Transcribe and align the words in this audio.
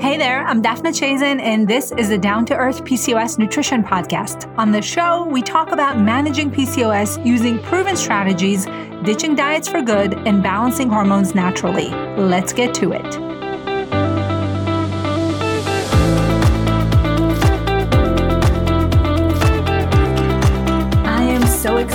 Hey 0.00 0.16
there, 0.16 0.46
I'm 0.46 0.62
Dafna 0.62 0.90
Chazin, 0.90 1.40
and 1.40 1.66
this 1.66 1.90
is 1.90 2.10
the 2.10 2.18
Down 2.18 2.46
to 2.46 2.54
Earth 2.54 2.84
PCOS 2.84 3.36
Nutrition 3.36 3.82
Podcast. 3.82 4.46
On 4.56 4.70
the 4.70 4.80
show, 4.80 5.26
we 5.26 5.42
talk 5.42 5.72
about 5.72 5.98
managing 5.98 6.52
PCOS 6.52 7.26
using 7.26 7.58
proven 7.58 7.96
strategies, 7.96 8.66
ditching 9.02 9.34
diets 9.34 9.66
for 9.66 9.82
good, 9.82 10.14
and 10.14 10.40
balancing 10.40 10.88
hormones 10.88 11.34
naturally. 11.34 11.88
Let's 12.16 12.52
get 12.52 12.74
to 12.74 12.92
it. 12.92 13.37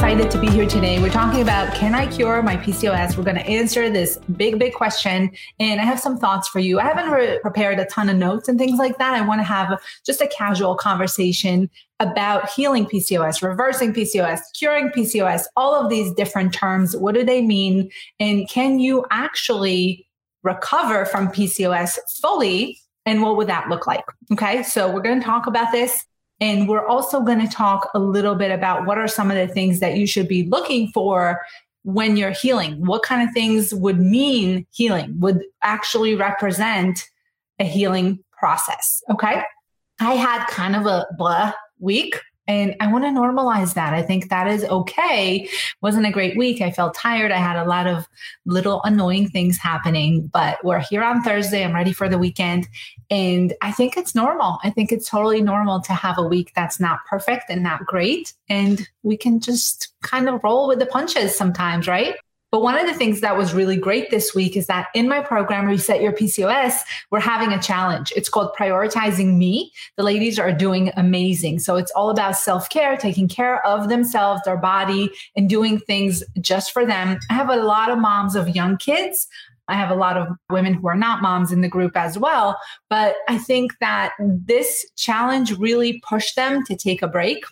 Excited 0.04 0.30
to 0.30 0.38
be 0.38 0.50
here 0.50 0.68
today. 0.68 1.00
We're 1.00 1.10
talking 1.10 1.42
about 1.42 1.74
can 1.76 1.96
I 1.96 2.06
cure 2.08 2.42
my 2.44 2.58
PCOS? 2.58 3.16
We're 3.16 3.24
going 3.24 3.38
to 3.38 3.48
answer 3.48 3.90
this 3.90 4.18
big, 4.36 4.60
big 4.60 4.74
question. 4.74 5.32
And 5.62 5.80
I 5.80 5.86
have 5.86 5.98
some 5.98 6.18
thoughts 6.18 6.50
for 6.50 6.60
you. 6.60 6.78
I 6.78 6.84
haven't 6.84 7.10
re- 7.10 7.40
prepared 7.40 7.80
a 7.80 7.86
ton 7.86 8.10
of 8.10 8.18
notes 8.18 8.50
and 8.50 8.60
things 8.60 8.78
like 8.78 8.98
that. 8.98 9.14
I 9.14 9.26
want 9.26 9.40
to 9.40 9.46
have 9.46 9.82
just 10.06 10.20
a 10.20 10.28
casual 10.28 10.76
conversation 10.76 11.70
about 12.02 12.50
healing 12.50 12.86
PCOS, 12.86 13.42
reversing 13.42 13.94
PCOS, 13.94 14.42
curing 14.54 14.90
PCOS, 14.90 15.44
all 15.56 15.74
of 15.74 15.90
these 15.90 16.12
different 16.16 16.54
terms. 16.54 16.98
What 16.98 17.16
do 17.16 17.24
they 17.24 17.42
mean? 17.42 17.90
And 18.20 18.46
can 18.50 18.80
you 18.80 19.06
actually 19.10 20.06
recover 20.44 21.06
from 21.06 21.30
PCOS 21.30 21.98
fully? 22.10 22.78
And 23.06 23.22
what 23.22 23.38
would 23.38 23.48
that 23.48 23.70
look 23.70 23.88
like? 23.88 24.04
Okay. 24.34 24.64
So 24.64 24.92
we're 24.92 25.02
going 25.02 25.22
to 25.22 25.26
talk 25.26 25.48
about 25.48 25.72
this. 25.72 26.06
And 26.44 26.68
we're 26.68 26.86
also 26.86 27.22
going 27.22 27.40
to 27.40 27.48
talk 27.48 27.90
a 27.94 28.00
little 28.00 28.36
bit 28.36 28.52
about 28.52 28.86
what 28.86 28.98
are 28.98 29.08
some 29.08 29.32
of 29.32 29.38
the 29.38 29.48
things 29.48 29.80
that 29.80 29.96
you 29.96 30.06
should 30.06 30.28
be 30.28 30.44
looking 30.44 30.90
for 30.90 31.40
when 31.84 32.18
you're 32.18 32.32
healing. 32.32 32.86
What 32.86 33.02
kind 33.02 33.26
of 33.26 33.34
things 33.34 33.74
would 33.74 33.98
mean 33.98 34.68
healing, 34.72 35.18
would 35.22 35.42
actually 35.62 36.16
represent 36.16 37.10
a 37.60 37.64
healing 37.64 38.22
process. 38.38 39.02
Okay. 39.10 39.42
I 40.02 40.16
had 40.16 40.46
kind 40.48 40.76
of 40.76 40.86
a 40.86 41.08
blah 41.18 41.54
week 41.80 42.20
and 42.48 42.76
I 42.80 42.92
want 42.92 43.06
to 43.06 43.10
normalize 43.10 43.74
that. 43.76 43.94
I 43.94 44.02
think 44.02 44.30
that 44.30 44.48
is 44.48 44.66
okay. 44.66 45.48
Wasn't 45.82 46.06
a 46.06 46.12
great 46.12 46.38
week. 46.38 46.62
I 46.62 46.72
felt 46.72 46.94
tired. 46.94 47.32
I 47.32 47.38
had 47.38 47.56
a 47.56 47.66
lot 47.66 47.88
of 47.88 48.08
little 48.46 48.82
annoying 48.84 49.30
things 49.30 49.58
happening, 49.58 50.28
but 50.28 50.64
we're 50.64 50.80
here 50.80 51.04
on 51.04 51.24
Thursday. 51.24 51.64
I'm 51.64 51.74
ready 51.74 51.94
for 51.94 52.10
the 52.10 52.18
weekend. 52.18 52.68
And 53.10 53.54
I 53.62 53.72
think 53.72 53.96
it's 53.96 54.14
normal. 54.14 54.60
I 54.64 54.70
think 54.72 54.92
it's 54.92 55.10
totally 55.10 55.42
normal 55.42 55.82
to 55.82 55.94
have 55.94 56.18
a 56.18 56.24
week 56.24 56.52
that's 56.56 56.80
not 56.80 57.00
perfect 57.10 57.46
and 57.50 57.64
not 57.64 57.86
great. 57.86 58.34
And 58.50 58.88
we 59.04 59.16
can 59.16 59.40
just 59.40 59.94
kind 60.02 60.28
of 60.28 60.44
roll 60.44 60.68
with 60.68 60.80
the 60.80 60.86
punches 60.86 61.38
sometimes, 61.38 61.88
right? 61.88 62.16
But 62.54 62.62
one 62.62 62.78
of 62.78 62.86
the 62.86 62.94
things 62.94 63.22
that 63.22 63.36
was 63.36 63.56
really 63.56 63.78
great 63.78 64.12
this 64.12 64.36
week 64.36 64.56
is 64.56 64.68
that 64.68 64.90
in 64.94 65.10
my 65.10 65.22
program, 65.22 65.66
Reset 65.66 66.04
Your 66.04 66.12
PCOS, 66.12 66.82
we're 67.10 67.20
having 67.20 67.52
a 67.52 67.60
challenge. 67.60 68.14
It's 68.16 68.30
called 68.30 68.54
Prioritizing 68.54 69.38
Me. 69.38 69.72
The 69.98 70.04
ladies 70.04 70.38
are 70.38 70.52
doing 70.52 70.92
amazing. 70.96 71.58
So 71.58 71.78
it's 71.78 71.90
all 71.94 72.12
about 72.12 72.38
self 72.38 72.70
care, 72.70 72.96
taking 72.96 73.28
care 73.28 73.66
of 73.66 73.90
themselves, 73.90 74.44
their 74.46 74.58
body, 74.58 75.10
and 75.36 75.50
doing 75.50 75.80
things 75.80 76.24
just 76.42 76.72
for 76.72 76.86
them. 76.86 77.18
I 77.32 77.34
have 77.34 77.50
a 77.50 77.56
lot 77.56 77.90
of 77.90 77.98
moms 77.98 78.36
of 78.36 78.48
young 78.50 78.78
kids. 78.78 79.28
I 79.68 79.74
have 79.74 79.90
a 79.90 79.96
lot 79.96 80.16
of 80.16 80.28
women 80.52 80.76
who 80.76 80.88
are 80.88 80.96
not 80.96 81.24
moms 81.24 81.52
in 81.52 81.62
the 81.62 81.68
group 81.68 81.98
as 81.98 82.20
well. 82.20 82.60
But 82.88 83.16
I 83.28 83.40
think 83.40 83.72
that 83.80 84.12
this 84.20 84.86
challenge 84.96 85.58
really 85.58 86.04
pushed 86.08 86.36
them 86.36 86.64
to 86.66 86.76
take 86.76 87.02
a 87.02 87.08
break 87.08 87.46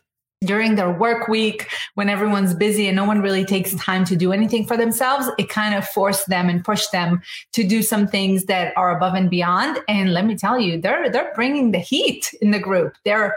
during 0.43 0.75
their 0.75 0.91
work 0.91 1.27
week 1.27 1.69
when 1.93 2.09
everyone's 2.09 2.53
busy 2.53 2.87
and 2.87 2.95
no 2.95 3.05
one 3.05 3.21
really 3.21 3.45
takes 3.45 3.75
time 3.75 4.03
to 4.03 4.15
do 4.15 4.33
anything 4.33 4.65
for 4.65 4.75
themselves 4.75 5.27
it 5.37 5.49
kind 5.49 5.75
of 5.75 5.87
forced 5.87 6.27
them 6.29 6.49
and 6.49 6.65
pushed 6.65 6.91
them 6.91 7.21
to 7.53 7.63
do 7.63 7.83
some 7.83 8.07
things 8.07 8.45
that 8.45 8.73
are 8.75 8.95
above 8.95 9.13
and 9.13 9.29
beyond 9.29 9.77
and 9.87 10.13
let 10.13 10.25
me 10.25 10.35
tell 10.35 10.59
you 10.59 10.81
they're 10.81 11.09
they're 11.09 11.31
bringing 11.35 11.71
the 11.71 11.79
heat 11.79 12.33
in 12.41 12.51
the 12.51 12.59
group 12.59 12.95
they're 13.05 13.35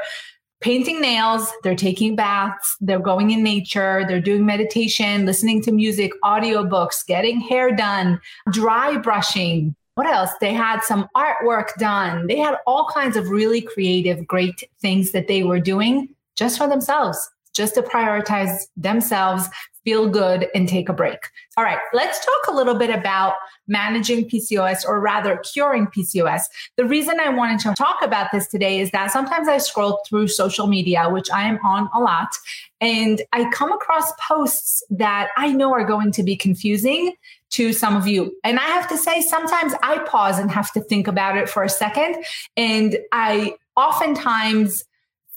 painting 0.60 0.98
nails 1.00 1.52
they're 1.62 1.77
taking 1.77 2.16
baths 2.16 2.77
they're 2.80 2.98
going 2.98 3.31
in 3.31 3.42
nature 3.42 4.04
they're 4.09 4.21
doing 4.21 4.47
meditation 4.47 5.26
listening 5.26 5.60
to 5.60 5.72
music 5.72 6.10
audiobooks 6.25 7.06
getting 7.06 7.38
hair 7.38 7.75
done 7.75 8.19
dry 8.50 8.97
brushing 8.97 9.75
what 9.97 10.09
else? 10.09 10.31
They 10.41 10.53
had 10.53 10.81
some 10.81 11.09
artwork 11.16 11.69
done. 11.78 12.26
They 12.26 12.38
had 12.38 12.56
all 12.66 12.88
kinds 12.92 13.16
of 13.16 13.28
really 13.28 13.60
creative, 13.60 14.26
great 14.26 14.65
things 14.81 15.12
that 15.12 15.28
they 15.28 15.44
were 15.44 15.60
doing 15.60 16.09
just 16.37 16.59
for 16.59 16.69
themselves, 16.69 17.31
just 17.55 17.75
to 17.75 17.83
prioritize 17.83 18.62
themselves, 18.77 19.49
feel 19.84 20.09
good, 20.09 20.49
and 20.55 20.69
take 20.69 20.89
a 20.89 20.93
break. 20.93 21.19
All 21.56 21.65
right, 21.65 21.78
let's 21.93 22.25
talk 22.25 22.49
a 22.49 22.56
little 22.56 22.75
bit 22.75 22.91
about 22.91 23.34
managing 23.69 24.28
PCOS 24.28 24.84
or 24.87 24.99
rather 24.99 25.37
curing 25.53 25.87
PCOS. 25.87 26.43
The 26.77 26.87
reason 26.87 27.21
I 27.21 27.28
wanted 27.28 27.61
to 27.61 27.75
talk 27.75 27.99
about 28.03 28.28
this 28.33 28.49
today 28.49 28.81
is 28.81 28.91
that 28.93 29.11
sometimes 29.11 29.47
I 29.47 29.59
scroll 29.59 30.00
through 30.09 30.28
social 30.28 30.67
media, 30.67 31.09
which 31.11 31.31
I 31.31 31.47
am 31.47 31.59
on 31.65 31.89
a 31.95 32.00
lot, 32.00 32.34
and 32.81 33.22
I 33.33 33.49
come 33.51 33.72
across 33.72 34.11
posts 34.21 34.83
that 34.91 35.28
I 35.37 35.53
know 35.53 35.72
are 35.72 35.84
going 35.84 36.12
to 36.12 36.22
be 36.22 36.34
confusing 36.34 37.15
to 37.51 37.72
some 37.72 37.95
of 37.95 38.09
you. 38.09 38.34
And 38.43 38.59
I 38.59 38.65
have 38.65 38.89
to 38.89 38.99
say, 38.99 39.21
sometimes 39.21 39.75
I 39.83 39.99
pause 39.99 40.39
and 40.39 40.51
have 40.51 40.72
to 40.72 40.81
think 40.81 41.06
about 41.06 41.37
it 41.37 41.49
for 41.49 41.62
a 41.62 41.69
second. 41.69 42.25
And 42.56 42.99
I 43.12 43.55
oftentimes 43.77 44.84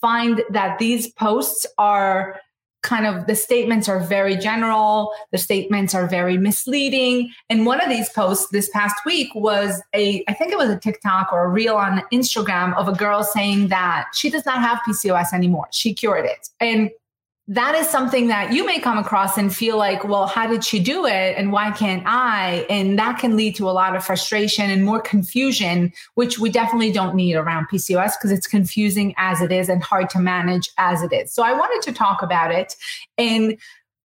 find 0.01 0.43
that 0.49 0.79
these 0.79 1.11
posts 1.13 1.65
are 1.77 2.39
kind 2.83 3.05
of 3.05 3.27
the 3.27 3.35
statements 3.35 3.89
are 3.89 3.99
very 3.99 4.37
general 4.37 5.11
the 5.31 5.37
statements 5.37 5.93
are 5.93 6.07
very 6.07 6.37
misleading. 6.37 7.31
And 7.49 7.65
one 7.65 7.81
of 7.81 7.89
these 7.89 8.09
posts 8.09 8.47
this 8.51 8.69
past 8.69 8.95
week 9.05 9.29
was 9.35 9.81
a 9.93 10.23
i 10.27 10.33
think 10.33 10.51
it 10.51 10.57
was 10.57 10.69
a 10.69 10.79
tiktok 10.79 11.33
or 11.33 11.45
a 11.45 11.49
reel 11.49 11.75
on 11.75 12.01
instagram 12.13 12.75
of 12.77 12.87
a 12.87 12.93
girl 12.93 13.23
saying 13.23 13.67
that 13.69 14.07
she 14.13 14.29
does 14.29 14.45
not 14.45 14.59
have 14.59 14.79
pcos 14.87 15.33
anymore. 15.33 15.67
She 15.71 15.93
cured 15.93 16.25
it. 16.25 16.49
And 16.59 16.91
that 17.49 17.75
is 17.75 17.87
something 17.87 18.27
that 18.27 18.51
you 18.51 18.65
may 18.65 18.77
come 18.77 18.97
across 18.97 19.37
and 19.37 19.55
feel 19.55 19.77
like, 19.77 20.03
well, 20.03 20.27
how 20.27 20.47
did 20.47 20.65
she 20.65 20.79
do 20.79 21.05
it? 21.05 21.35
And 21.37 21.53
why 21.53 21.71
can't 21.71 22.03
I? 22.05 22.65
And 22.69 22.99
that 22.99 23.19
can 23.19 23.37
lead 23.37 23.55
to 23.55 23.69
a 23.69 23.71
lot 23.71 23.95
of 23.95 24.03
frustration 24.03 24.69
and 24.69 24.83
more 24.83 24.99
confusion, 24.99 25.93
which 26.15 26.39
we 26.39 26.49
definitely 26.49 26.91
don't 26.91 27.15
need 27.15 27.35
around 27.35 27.67
PCOS 27.71 28.13
because 28.17 28.31
it's 28.31 28.47
confusing 28.47 29.13
as 29.15 29.39
it 29.39 29.53
is 29.53 29.69
and 29.69 29.81
hard 29.81 30.09
to 30.09 30.19
manage 30.19 30.69
as 30.77 31.01
it 31.01 31.13
is. 31.13 31.31
So 31.31 31.41
I 31.41 31.53
wanted 31.53 31.81
to 31.89 31.93
talk 31.93 32.21
about 32.21 32.51
it. 32.51 32.75
And 33.17 33.57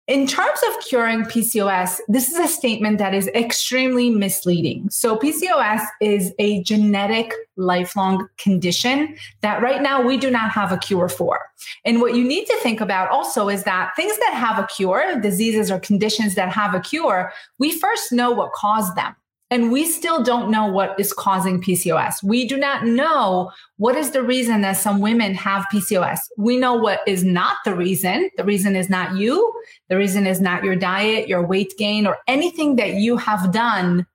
in 0.07 0.25
terms 0.27 0.59
of 0.67 0.83
curing 0.83 1.23
PCOS, 1.23 1.99
this 2.07 2.29
is 2.31 2.37
a 2.37 2.47
statement 2.47 2.97
that 2.97 3.13
is 3.13 3.27
extremely 3.29 4.09
misleading. 4.09 4.89
So, 4.89 5.17
PCOS 5.17 5.85
is 6.01 6.33
a 6.39 6.63
genetic 6.63 7.33
lifelong 7.55 8.27
condition 8.37 9.15
that 9.41 9.61
right 9.61 9.81
now 9.81 10.01
we 10.01 10.17
do 10.17 10.31
not 10.31 10.51
have 10.51 10.71
a 10.71 10.77
cure 10.77 11.07
for. 11.07 11.39
And 11.85 12.01
what 12.01 12.15
you 12.15 12.23
need 12.23 12.45
to 12.45 12.57
think 12.57 12.81
about 12.81 13.09
also 13.09 13.47
is 13.47 13.63
that 13.63 13.93
things 13.95 14.17
that 14.17 14.33
have 14.33 14.57
a 14.57 14.67
cure, 14.67 15.19
diseases 15.21 15.69
or 15.69 15.79
conditions 15.79 16.35
that 16.35 16.49
have 16.49 16.73
a 16.73 16.79
cure, 16.79 17.31
we 17.59 17.77
first 17.77 18.11
know 18.11 18.31
what 18.31 18.51
caused 18.53 18.95
them. 18.95 19.15
And 19.51 19.69
we 19.69 19.85
still 19.85 20.23
don't 20.23 20.49
know 20.49 20.65
what 20.65 20.97
is 20.97 21.11
causing 21.11 21.61
PCOS. 21.61 22.23
We 22.23 22.47
do 22.47 22.55
not 22.55 22.85
know 22.85 23.51
what 23.75 23.97
is 23.97 24.11
the 24.11 24.23
reason 24.23 24.61
that 24.61 24.77
some 24.77 25.01
women 25.01 25.35
have 25.35 25.65
PCOS. 25.71 26.19
We 26.37 26.55
know 26.55 26.73
what 26.73 27.01
is 27.05 27.25
not 27.25 27.57
the 27.65 27.75
reason. 27.75 28.29
The 28.37 28.45
reason 28.45 28.77
is 28.77 28.89
not 28.89 29.17
you. 29.17 29.53
The 29.89 29.97
reason 29.97 30.25
is 30.25 30.39
not 30.39 30.63
your 30.63 30.77
diet, 30.77 31.27
your 31.27 31.45
weight 31.45 31.73
gain, 31.77 32.07
or 32.07 32.17
anything 32.29 32.77
that 32.77 32.93
you 32.93 33.17
have 33.17 33.51
done 33.51 34.07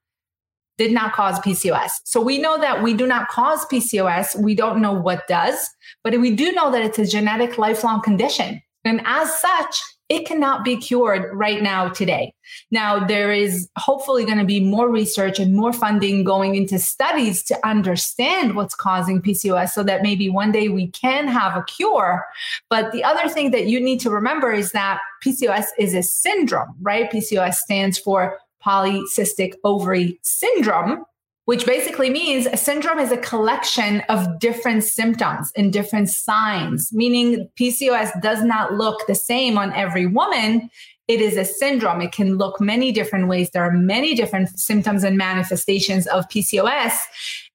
did 0.79 0.93
not 0.93 1.13
cause 1.13 1.39
PCOS. 1.41 1.91
So 2.05 2.21
we 2.21 2.39
know 2.39 2.59
that 2.59 2.83
we 2.83 2.95
do 2.95 3.07
not 3.07 3.29
cause 3.29 3.65
PCOS. 3.67 4.41
We 4.41 4.55
don't 4.55 4.81
know 4.81 4.93
what 4.93 5.29
does, 5.29 5.69
but 6.03 6.19
we 6.19 6.35
do 6.35 6.53
know 6.53 6.71
that 6.71 6.83
it's 6.83 6.99
a 6.99 7.07
genetic 7.07 7.59
lifelong 7.59 8.01
condition. 8.01 8.63
And 8.85 9.03
as 9.05 9.39
such, 9.39 9.83
it 10.09 10.27
cannot 10.27 10.65
be 10.65 10.77
cured 10.77 11.29
right 11.33 11.63
now 11.63 11.89
today. 11.89 12.33
Now, 12.71 13.05
there 13.05 13.33
is 13.33 13.69
hopefully 13.77 14.25
going 14.25 14.39
to 14.39 14.45
be 14.45 14.61
more 14.61 14.89
research 14.89 15.41
and 15.41 15.55
more 15.55 15.73
funding 15.73 16.23
going 16.23 16.55
into 16.55 16.79
studies 16.79 17.43
to 17.45 17.67
understand 17.67 18.55
what's 18.55 18.75
causing 18.75 19.21
PCOS 19.21 19.71
so 19.71 19.83
that 19.83 20.03
maybe 20.03 20.29
one 20.29 20.53
day 20.53 20.69
we 20.69 20.89
can 20.89 21.27
have 21.27 21.57
a 21.57 21.65
cure. 21.65 22.25
But 22.71 22.93
the 22.93 23.03
other 23.03 23.29
thing 23.29 23.51
that 23.51 23.67
you 23.67 23.81
need 23.81 23.99
to 24.01 24.11
remember 24.11 24.53
is 24.53 24.71
that 24.73 25.01
PCOS 25.25 25.67
is 25.79 25.95
a 25.95 26.03
syndrome, 26.03 26.77
right? 26.81 27.11
PCOS 27.11 27.55
stands 27.55 27.99
for 27.99 28.39
polycystic 28.65 29.55
ovary 29.65 30.19
syndrome 30.23 31.05
which 31.47 31.65
basically 31.65 32.11
means 32.11 32.47
a 32.47 32.57
syndrome 32.57 32.99
is 32.99 33.13
a 33.13 33.17
collection 33.17 34.03
of 34.09 34.39
different 34.41 34.83
symptoms 34.83 35.53
and 35.57 35.73
different 35.73 36.09
signs, 36.11 36.93
meaning 36.93 37.49
PCOS 37.59 38.21
does 38.21 38.43
not 38.43 38.75
look 38.75 39.07
the 39.07 39.15
same 39.15 39.57
on 39.57 39.73
every 39.73 40.07
woman. 40.07 40.69
It 41.07 41.21
is 41.21 41.37
a 41.37 41.45
syndrome. 41.45 42.01
It 42.01 42.11
can 42.11 42.37
look 42.37 42.61
many 42.61 42.91
different 42.91 43.29
ways. 43.29 43.51
There 43.51 43.63
are 43.63 43.73
many 43.73 44.17
different 44.17 44.59
symptoms 44.59 45.05
and 45.05 45.17
manifestations 45.17 46.09
of 46.09 46.29
PCOS. 46.29 46.99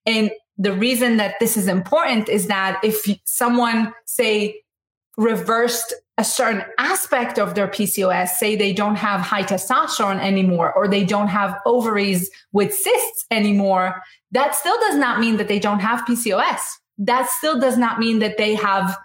And 0.05 0.31
the 0.57 0.71
reason 0.71 1.17
that 1.17 1.35
this 1.41 1.57
is 1.57 1.67
important 1.67 2.29
is 2.29 2.47
that 2.47 2.79
if 2.83 3.05
someone, 3.25 3.93
say, 4.05 4.61
reversed 5.17 5.93
a 6.21 6.23
certain 6.23 6.63
aspect 6.77 7.39
of 7.39 7.55
their 7.55 7.67
PCOS, 7.67 8.29
say 8.29 8.55
they 8.55 8.73
don't 8.73 8.95
have 8.95 9.21
high 9.21 9.41
testosterone 9.41 10.21
anymore, 10.21 10.71
or 10.71 10.87
they 10.87 11.03
don't 11.03 11.29
have 11.29 11.57
ovaries 11.65 12.29
with 12.51 12.71
cysts 12.71 13.25
anymore, 13.31 14.03
that 14.31 14.53
still 14.53 14.79
does 14.81 14.97
not 14.97 15.19
mean 15.19 15.37
that 15.37 15.47
they 15.47 15.57
don't 15.57 15.79
have 15.79 16.01
PCOS. 16.01 16.61
That 16.99 17.27
still 17.27 17.59
does 17.59 17.75
not 17.75 17.97
mean 17.97 18.19
that 18.19 18.37
they 18.37 18.53
have 18.53 18.95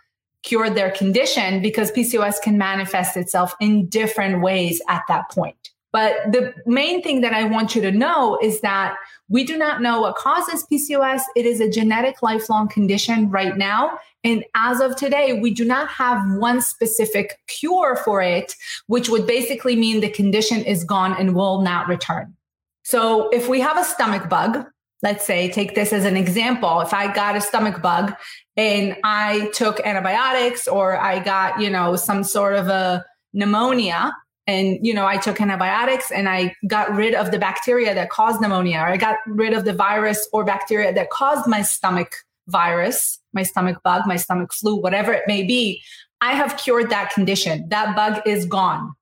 cured 0.42 0.74
their 0.74 0.90
condition 0.90 1.62
because 1.62 1.90
PCOS 1.90 2.34
can 2.42 2.58
manifest 2.58 3.16
itself 3.16 3.54
in 3.60 3.88
different 3.88 4.42
ways 4.42 4.82
at 4.90 5.02
that 5.08 5.30
point. 5.30 5.70
But 5.92 6.30
the 6.30 6.52
main 6.66 7.02
thing 7.02 7.22
that 7.22 7.32
I 7.32 7.44
want 7.44 7.74
you 7.74 7.80
to 7.80 7.90
know 7.90 8.38
is 8.42 8.60
that 8.60 8.96
we 9.30 9.44
do 9.44 9.56
not 9.56 9.80
know 9.80 10.02
what 10.02 10.16
causes 10.16 10.66
PCOS. 10.70 11.22
It 11.34 11.46
is 11.46 11.60
a 11.62 11.70
genetic 11.70 12.22
lifelong 12.22 12.68
condition 12.68 13.30
right 13.30 13.56
now. 13.56 13.98
And 14.26 14.44
as 14.56 14.80
of 14.80 14.96
today, 14.96 15.38
we 15.40 15.54
do 15.54 15.64
not 15.64 15.88
have 15.88 16.20
one 16.36 16.60
specific 16.60 17.38
cure 17.46 17.94
for 18.04 18.20
it, 18.20 18.56
which 18.88 19.08
would 19.08 19.24
basically 19.24 19.76
mean 19.76 20.00
the 20.00 20.10
condition 20.10 20.64
is 20.64 20.82
gone 20.82 21.14
and 21.16 21.32
will 21.32 21.62
not 21.62 21.86
return. 21.86 22.34
So 22.82 23.28
if 23.28 23.48
we 23.48 23.60
have 23.60 23.78
a 23.78 23.84
stomach 23.84 24.28
bug, 24.28 24.66
let's 25.00 25.24
say, 25.24 25.48
take 25.48 25.76
this 25.76 25.92
as 25.92 26.04
an 26.04 26.16
example. 26.16 26.80
If 26.80 26.92
I 26.92 27.14
got 27.14 27.36
a 27.36 27.40
stomach 27.40 27.80
bug 27.80 28.14
and 28.56 28.96
I 29.04 29.48
took 29.54 29.78
antibiotics 29.86 30.66
or 30.66 30.96
I 30.96 31.20
got, 31.20 31.60
you 31.60 31.70
know, 31.70 31.94
some 31.94 32.24
sort 32.24 32.56
of 32.56 32.66
a 32.66 33.04
pneumonia, 33.32 34.12
and 34.48 34.78
you 34.86 34.94
know 34.94 35.06
i 35.06 35.16
took 35.16 35.40
antibiotics 35.40 36.12
and 36.12 36.28
i 36.28 36.54
got 36.68 36.94
rid 36.94 37.14
of 37.14 37.32
the 37.32 37.38
bacteria 37.38 37.92
that 37.94 38.10
caused 38.10 38.40
pneumonia 38.40 38.78
or 38.78 38.86
i 38.86 38.96
got 38.96 39.16
rid 39.26 39.52
of 39.52 39.64
the 39.64 39.72
virus 39.72 40.28
or 40.32 40.44
bacteria 40.44 40.94
that 40.94 41.10
caused 41.10 41.48
my 41.48 41.62
stomach 41.62 42.14
virus 42.48 43.18
my 43.32 43.42
stomach 43.42 43.78
bug 43.82 44.02
my 44.06 44.16
stomach 44.16 44.52
flu 44.52 44.76
whatever 44.76 45.12
it 45.12 45.24
may 45.26 45.42
be 45.42 45.82
i 46.20 46.32
have 46.32 46.56
cured 46.56 46.90
that 46.90 47.10
condition. 47.12 47.68
That 47.68 47.94
bug 47.94 48.22
is 48.26 48.46
gone. 48.46 48.94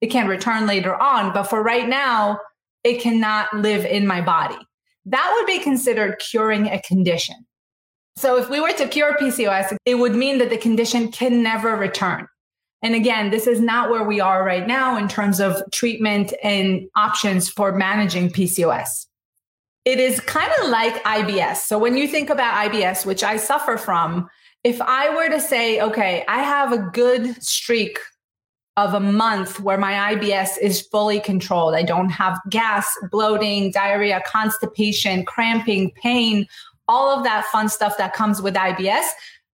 It 0.00 0.08
can 0.08 0.28
return 0.28 0.66
later 0.66 0.94
on 0.94 1.32
but 1.32 1.44
for 1.44 1.62
right 1.62 1.88
now 1.88 2.38
it 2.84 3.00
cannot 3.00 3.52
live 3.54 3.84
in 3.84 4.06
my 4.06 4.20
body. 4.20 4.58
That 5.06 5.34
would 5.36 5.46
be 5.46 5.58
considered 5.58 6.18
curing 6.18 6.66
a 6.68 6.80
condition. 6.82 7.36
So 8.16 8.36
if 8.36 8.50
we 8.50 8.60
were 8.60 8.72
to 8.72 8.88
cure 8.88 9.16
pcos 9.16 9.76
it 9.84 9.94
would 9.96 10.14
mean 10.14 10.38
that 10.38 10.50
the 10.50 10.58
condition 10.58 11.10
can 11.10 11.42
never 11.42 11.76
return. 11.76 12.26
And 12.82 12.96
again, 12.96 13.30
this 13.30 13.46
is 13.46 13.60
not 13.60 13.90
where 13.90 14.02
we 14.02 14.20
are 14.20 14.44
right 14.44 14.66
now 14.66 14.96
in 14.96 15.06
terms 15.06 15.38
of 15.38 15.62
treatment 15.72 16.32
and 16.42 16.88
options 16.96 17.48
for 17.48 17.72
managing 17.72 18.28
PCOS. 18.28 19.06
It 19.84 19.98
is 19.98 20.20
kind 20.20 20.52
of 20.62 20.68
like 20.68 21.02
IBS. 21.04 21.56
So 21.56 21.78
when 21.78 21.96
you 21.96 22.06
think 22.06 22.30
about 22.30 22.70
IBS, 22.70 23.04
which 23.04 23.24
I 23.24 23.36
suffer 23.36 23.76
from, 23.76 24.28
if 24.62 24.80
I 24.80 25.14
were 25.14 25.28
to 25.28 25.40
say, 25.40 25.80
okay, 25.80 26.24
I 26.28 26.42
have 26.42 26.72
a 26.72 26.78
good 26.78 27.42
streak 27.42 27.98
of 28.76 28.94
a 28.94 29.00
month 29.00 29.60
where 29.60 29.76
my 29.76 30.14
IBS 30.14 30.56
is 30.60 30.80
fully 30.80 31.20
controlled. 31.20 31.74
I 31.74 31.82
don't 31.82 32.08
have 32.08 32.38
gas, 32.48 32.88
bloating, 33.10 33.70
diarrhea, 33.70 34.22
constipation, 34.26 35.24
cramping, 35.24 35.90
pain, 36.02 36.46
all 36.88 37.10
of 37.10 37.24
that 37.24 37.44
fun 37.46 37.68
stuff 37.68 37.98
that 37.98 38.14
comes 38.14 38.40
with 38.40 38.54
IBS. 38.54 39.06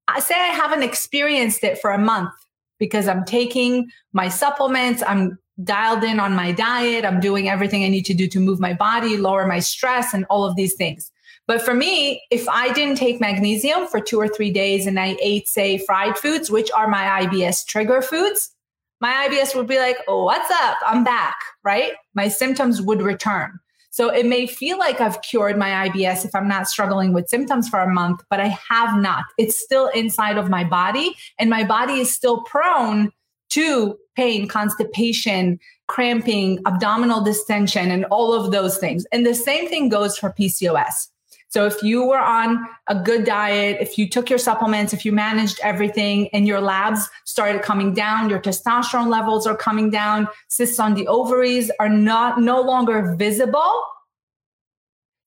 I 0.07 0.19
say 0.19 0.35
I 0.35 0.47
haven't 0.47 0.83
experienced 0.83 1.63
it 1.63 1.79
for 1.79 1.91
a 1.91 1.97
month 1.97 2.31
because 2.79 3.07
I'm 3.07 3.25
taking 3.25 3.89
my 4.13 4.29
supplements, 4.29 5.03
I'm 5.05 5.37
dialed 5.63 6.03
in 6.03 6.19
on 6.19 6.35
my 6.35 6.51
diet, 6.51 7.05
I'm 7.05 7.19
doing 7.19 7.49
everything 7.49 7.83
I 7.83 7.89
need 7.89 8.05
to 8.05 8.13
do 8.13 8.27
to 8.27 8.39
move 8.39 8.59
my 8.59 8.73
body, 8.73 9.17
lower 9.17 9.47
my 9.47 9.59
stress, 9.59 10.13
and 10.13 10.25
all 10.29 10.45
of 10.45 10.55
these 10.55 10.75
things. 10.75 11.11
But 11.47 11.61
for 11.61 11.73
me, 11.73 12.21
if 12.29 12.47
I 12.49 12.73
didn't 12.73 12.97
take 12.97 13.21
magnesium 13.21 13.87
for 13.87 14.01
two 14.01 14.19
or 14.19 14.27
three 14.27 14.51
days 14.51 14.85
and 14.85 14.99
I 14.99 15.17
ate, 15.21 15.47
say, 15.47 15.77
fried 15.77 16.17
foods, 16.17 16.51
which 16.51 16.69
are 16.75 16.89
my 16.89 17.25
IBS 17.25 17.65
trigger 17.65 18.01
foods, 18.01 18.51
my 18.99 19.27
IBS 19.29 19.55
would 19.55 19.67
be 19.67 19.79
like, 19.79 19.97
oh, 20.07 20.25
what's 20.25 20.51
up? 20.51 20.77
I'm 20.85 21.03
back, 21.03 21.35
right? 21.63 21.93
My 22.13 22.27
symptoms 22.27 22.81
would 22.81 23.01
return. 23.01 23.59
So 23.89 24.09
it 24.09 24.25
may 24.25 24.47
feel 24.47 24.77
like 24.77 25.01
I've 25.01 25.21
cured 25.21 25.57
my 25.57 25.89
IBS 25.89 26.25
if 26.25 26.35
I'm 26.35 26.47
not 26.47 26.67
struggling 26.67 27.13
with 27.13 27.29
symptoms 27.29 27.67
for 27.67 27.79
a 27.79 27.91
month, 27.91 28.21
but 28.29 28.39
I 28.39 28.57
have 28.69 28.99
not. 28.99 29.23
It's 29.37 29.59
still 29.59 29.87
inside 29.87 30.37
of 30.37 30.49
my 30.49 30.63
body, 30.63 31.15
and 31.39 31.49
my 31.49 31.63
body 31.63 31.99
is 31.99 32.13
still 32.13 32.41
prone 32.43 33.11
to 33.49 33.97
pain, 34.15 34.47
constipation, 34.47 35.59
cramping, 35.87 36.59
abdominal 36.65 37.21
distension, 37.21 37.91
and 37.91 38.05
all 38.05 38.33
of 38.33 38.51
those 38.51 38.77
things. 38.77 39.05
And 39.11 39.25
the 39.25 39.33
same 39.33 39.69
thing 39.69 39.89
goes 39.89 40.17
for 40.17 40.31
PCOS. 40.31 41.07
So 41.49 41.65
if 41.65 41.81
you 41.81 42.05
were 42.05 42.19
on 42.19 42.67
a 42.89 42.95
good 42.95 43.23
diet, 43.23 43.77
if 43.79 43.97
you 43.97 44.09
took 44.09 44.29
your 44.29 44.39
supplements, 44.39 44.93
if 44.93 45.05
you 45.05 45.11
managed 45.11 45.59
everything 45.63 46.29
and 46.33 46.45
your 46.45 46.59
labs 46.59 47.09
started 47.25 47.61
coming 47.61 47.93
down, 47.93 48.29
your 48.29 48.39
testosterone 48.39 49.07
levels 49.07 49.47
are 49.47 49.55
coming 49.55 49.89
down, 49.89 50.27
cysts 50.49 50.79
on 50.79 50.93
the 50.93 51.07
ovaries 51.07 51.71
are 51.79 51.89
not 51.89 52.41
no 52.41 52.61
longer 52.61 53.15
visible, 53.17 53.81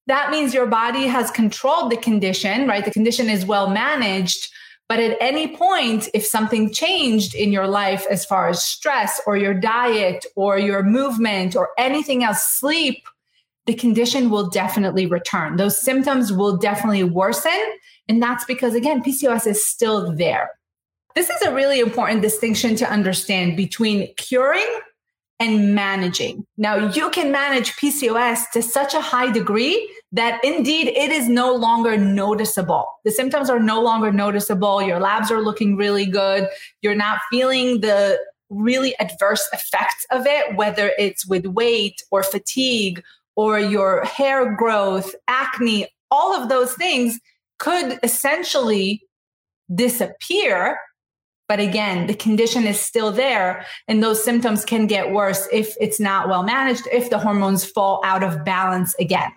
that 0.06 0.30
means 0.30 0.52
your 0.52 0.66
body 0.66 1.06
has 1.06 1.30
controlled 1.30 1.90
the 1.90 1.96
condition, 1.96 2.66
right? 2.66 2.84
The 2.84 2.90
condition 2.90 3.28
is 3.28 3.46
well 3.46 3.70
managed. 3.70 4.50
But 4.88 4.98
at 4.98 5.16
any 5.20 5.56
point, 5.56 6.08
if 6.14 6.26
something 6.26 6.72
changed 6.72 7.32
in 7.32 7.52
your 7.52 7.68
life 7.68 8.06
as 8.10 8.24
far 8.24 8.48
as 8.48 8.64
stress 8.64 9.20
or 9.24 9.36
your 9.36 9.54
diet 9.54 10.26
or 10.34 10.58
your 10.58 10.82
movement 10.82 11.54
or 11.54 11.68
anything 11.78 12.24
else, 12.24 12.42
sleep, 12.42 13.04
the 13.66 13.74
condition 13.74 14.30
will 14.30 14.48
definitely 14.48 15.06
return. 15.06 15.56
Those 15.56 15.80
symptoms 15.80 16.32
will 16.32 16.56
definitely 16.56 17.04
worsen. 17.04 17.60
And 18.08 18.22
that's 18.22 18.44
because, 18.44 18.74
again, 18.74 19.02
PCOS 19.02 19.46
is 19.46 19.64
still 19.64 20.14
there. 20.16 20.50
This 21.14 21.30
is 21.30 21.42
a 21.42 21.54
really 21.54 21.80
important 21.80 22.22
distinction 22.22 22.76
to 22.76 22.90
understand 22.90 23.56
between 23.56 24.12
curing 24.16 24.66
and 25.40 25.74
managing. 25.74 26.46
Now, 26.56 26.90
you 26.90 27.10
can 27.10 27.32
manage 27.32 27.72
PCOS 27.76 28.50
to 28.52 28.62
such 28.62 28.94
a 28.94 29.00
high 29.00 29.32
degree 29.32 29.90
that 30.12 30.40
indeed 30.44 30.88
it 30.88 31.10
is 31.10 31.28
no 31.28 31.54
longer 31.54 31.96
noticeable. 31.96 32.86
The 33.04 33.10
symptoms 33.10 33.48
are 33.48 33.58
no 33.58 33.80
longer 33.80 34.12
noticeable. 34.12 34.82
Your 34.82 35.00
labs 35.00 35.30
are 35.30 35.40
looking 35.40 35.76
really 35.76 36.04
good. 36.04 36.48
You're 36.82 36.94
not 36.94 37.20
feeling 37.30 37.80
the 37.80 38.18
really 38.50 38.94
adverse 38.98 39.48
effects 39.52 40.04
of 40.10 40.26
it, 40.26 40.56
whether 40.56 40.92
it's 40.98 41.26
with 41.26 41.46
weight 41.46 42.02
or 42.10 42.22
fatigue 42.22 43.02
or 43.40 43.58
your 43.58 44.04
hair 44.04 44.54
growth, 44.54 45.14
acne, 45.26 45.88
all 46.10 46.34
of 46.34 46.50
those 46.50 46.74
things 46.74 47.18
could 47.58 47.98
essentially 48.02 49.02
disappear. 49.74 50.78
But 51.48 51.58
again, 51.58 52.06
the 52.06 52.12
condition 52.12 52.66
is 52.66 52.78
still 52.78 53.10
there, 53.10 53.64
and 53.88 54.02
those 54.02 54.22
symptoms 54.22 54.66
can 54.66 54.86
get 54.86 55.12
worse 55.12 55.48
if 55.50 55.74
it's 55.80 55.98
not 55.98 56.28
well 56.28 56.42
managed, 56.42 56.86
if 56.92 57.08
the 57.08 57.18
hormones 57.18 57.64
fall 57.64 58.02
out 58.04 58.22
of 58.22 58.44
balance 58.44 58.94
again. 59.00 59.32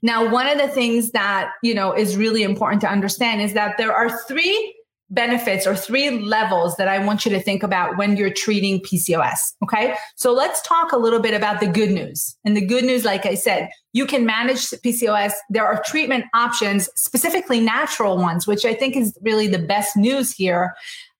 Now, 0.00 0.30
one 0.30 0.46
of 0.46 0.56
the 0.56 0.68
things 0.68 1.10
that, 1.10 1.50
you 1.60 1.74
know, 1.74 1.92
is 1.92 2.16
really 2.16 2.44
important 2.44 2.80
to 2.82 2.88
understand 2.88 3.42
is 3.42 3.54
that 3.54 3.76
there 3.78 3.92
are 3.92 4.16
three 4.28 4.76
benefits 5.10 5.66
or 5.66 5.74
three 5.74 6.10
levels 6.20 6.76
that 6.76 6.88
I 6.88 7.04
want 7.04 7.24
you 7.24 7.32
to 7.32 7.40
think 7.40 7.62
about 7.62 7.96
when 7.96 8.16
you're 8.16 8.32
treating 8.32 8.80
PCOS. 8.80 9.54
Okay. 9.62 9.94
So 10.14 10.32
let's 10.32 10.62
talk 10.62 10.92
a 10.92 10.96
little 10.96 11.20
bit 11.20 11.34
about 11.34 11.60
the 11.60 11.66
good 11.66 11.90
news. 11.90 12.36
And 12.44 12.56
the 12.56 12.64
good 12.64 12.84
news, 12.84 13.04
like 13.04 13.26
I 13.26 13.34
said, 13.34 13.70
you 13.92 14.06
can 14.06 14.24
manage 14.24 14.70
PCOS. 14.70 15.32
There 15.48 15.66
are 15.66 15.82
treatment 15.84 16.26
options, 16.34 16.88
specifically 16.94 17.60
natural 17.60 18.16
ones, 18.16 18.46
which 18.46 18.64
I 18.64 18.74
think 18.74 18.96
is 18.96 19.18
really 19.20 19.48
the 19.48 19.58
best 19.58 19.96
news 19.96 20.32
here 20.32 20.74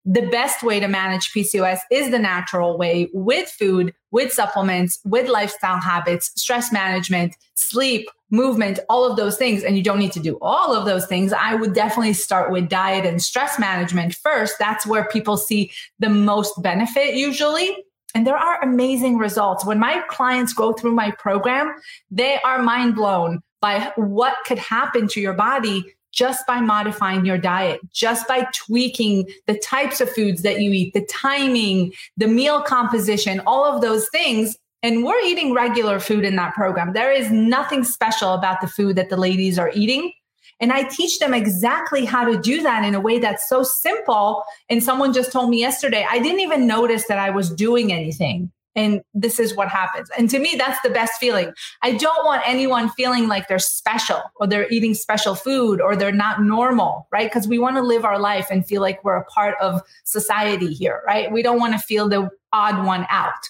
the 0.04 0.22
best 0.28 0.62
way 0.62 0.80
to 0.80 0.88
manage 0.88 1.32
PCOS 1.32 1.78
is 1.90 2.10
the 2.10 2.18
natural 2.18 2.78
way 2.78 3.10
with 3.12 3.48
food, 3.48 3.94
with 4.10 4.32
supplements, 4.32 4.98
with 5.04 5.28
lifestyle 5.28 5.80
habits, 5.80 6.32
stress 6.40 6.72
management, 6.72 7.36
sleep, 7.54 8.08
movement, 8.30 8.78
all 8.88 9.04
of 9.04 9.16
those 9.16 9.36
things. 9.36 9.62
And 9.62 9.76
you 9.76 9.82
don't 9.82 9.98
need 9.98 10.12
to 10.12 10.20
do 10.20 10.38
all 10.40 10.74
of 10.74 10.86
those 10.86 11.06
things. 11.06 11.32
I 11.32 11.54
would 11.54 11.74
definitely 11.74 12.14
start 12.14 12.50
with 12.50 12.68
diet 12.68 13.04
and 13.04 13.22
stress 13.22 13.58
management 13.58 14.14
first. 14.14 14.56
That's 14.58 14.86
where 14.86 15.04
people 15.04 15.36
see 15.36 15.70
the 15.98 16.08
most 16.08 16.60
benefit 16.62 17.14
usually. 17.14 17.76
And 18.14 18.26
there 18.26 18.36
are 18.36 18.62
amazing 18.62 19.18
results. 19.18 19.64
When 19.64 19.78
my 19.78 20.02
clients 20.08 20.52
go 20.52 20.72
through 20.72 20.92
my 20.92 21.12
program, 21.12 21.74
they 22.10 22.40
are 22.44 22.62
mind 22.62 22.94
blown 22.94 23.40
by 23.60 23.92
what 23.96 24.34
could 24.46 24.58
happen 24.58 25.06
to 25.08 25.20
your 25.20 25.34
body 25.34 25.84
just 26.12 26.46
by 26.46 26.60
modifying 26.60 27.24
your 27.24 27.38
diet, 27.38 27.80
just 27.92 28.26
by 28.26 28.46
tweaking 28.54 29.28
the 29.46 29.58
types 29.58 30.00
of 30.00 30.10
foods 30.10 30.42
that 30.42 30.60
you 30.60 30.72
eat, 30.72 30.94
the 30.94 31.04
timing, 31.06 31.92
the 32.16 32.26
meal 32.26 32.62
composition, 32.62 33.40
all 33.46 33.64
of 33.64 33.80
those 33.80 34.08
things. 34.08 34.56
And 34.82 35.04
we're 35.04 35.20
eating 35.20 35.52
regular 35.52 36.00
food 36.00 36.24
in 36.24 36.36
that 36.36 36.54
program. 36.54 36.92
There 36.92 37.12
is 37.12 37.30
nothing 37.30 37.84
special 37.84 38.32
about 38.32 38.60
the 38.60 38.68
food 38.68 38.96
that 38.96 39.10
the 39.10 39.16
ladies 39.16 39.58
are 39.58 39.70
eating. 39.74 40.12
And 40.60 40.72
I 40.72 40.82
teach 40.84 41.18
them 41.18 41.32
exactly 41.32 42.04
how 42.04 42.24
to 42.24 42.38
do 42.38 42.62
that 42.62 42.84
in 42.84 42.94
a 42.94 43.00
way 43.00 43.18
that's 43.18 43.48
so 43.48 43.62
simple. 43.62 44.44
And 44.68 44.82
someone 44.82 45.12
just 45.12 45.32
told 45.32 45.48
me 45.48 45.58
yesterday, 45.58 46.06
I 46.08 46.18
didn't 46.18 46.40
even 46.40 46.66
notice 46.66 47.06
that 47.08 47.18
I 47.18 47.30
was 47.30 47.50
doing 47.50 47.92
anything. 47.92 48.52
And 48.76 49.02
this 49.14 49.40
is 49.40 49.56
what 49.56 49.68
happens. 49.68 50.10
And 50.16 50.30
to 50.30 50.38
me, 50.38 50.54
that's 50.56 50.80
the 50.82 50.90
best 50.90 51.14
feeling. 51.18 51.52
I 51.82 51.92
don't 51.92 52.24
want 52.24 52.42
anyone 52.46 52.88
feeling 52.90 53.26
like 53.26 53.48
they're 53.48 53.58
special 53.58 54.22
or 54.36 54.46
they're 54.46 54.70
eating 54.70 54.94
special 54.94 55.34
food 55.34 55.80
or 55.80 55.96
they're 55.96 56.12
not 56.12 56.42
normal, 56.42 57.08
right? 57.10 57.28
Because 57.28 57.48
we 57.48 57.58
want 57.58 57.76
to 57.76 57.82
live 57.82 58.04
our 58.04 58.18
life 58.18 58.46
and 58.50 58.64
feel 58.64 58.80
like 58.80 59.02
we're 59.02 59.16
a 59.16 59.24
part 59.24 59.56
of 59.60 59.82
society 60.04 60.72
here, 60.72 61.02
right? 61.06 61.32
We 61.32 61.42
don't 61.42 61.58
want 61.58 61.72
to 61.72 61.78
feel 61.78 62.08
the 62.08 62.30
odd 62.52 62.86
one 62.86 63.06
out. 63.10 63.48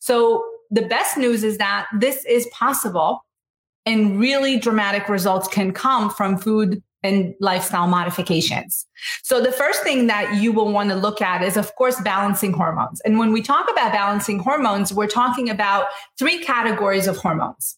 So 0.00 0.44
the 0.70 0.82
best 0.82 1.16
news 1.16 1.44
is 1.44 1.58
that 1.58 1.86
this 1.98 2.24
is 2.26 2.46
possible 2.52 3.24
and 3.86 4.20
really 4.20 4.58
dramatic 4.58 5.08
results 5.08 5.48
can 5.48 5.72
come 5.72 6.10
from 6.10 6.36
food 6.36 6.82
and 7.02 7.34
lifestyle 7.40 7.86
modifications. 7.86 8.86
So 9.22 9.40
the 9.40 9.52
first 9.52 9.82
thing 9.82 10.08
that 10.08 10.42
you 10.42 10.52
will 10.52 10.72
want 10.72 10.90
to 10.90 10.96
look 10.96 11.22
at 11.22 11.42
is 11.42 11.56
of 11.56 11.74
course 11.76 12.00
balancing 12.00 12.52
hormones. 12.52 13.00
And 13.02 13.18
when 13.18 13.32
we 13.32 13.40
talk 13.40 13.70
about 13.70 13.92
balancing 13.92 14.40
hormones, 14.40 14.92
we're 14.92 15.06
talking 15.06 15.48
about 15.48 15.86
three 16.18 16.42
categories 16.42 17.06
of 17.06 17.16
hormones. 17.16 17.76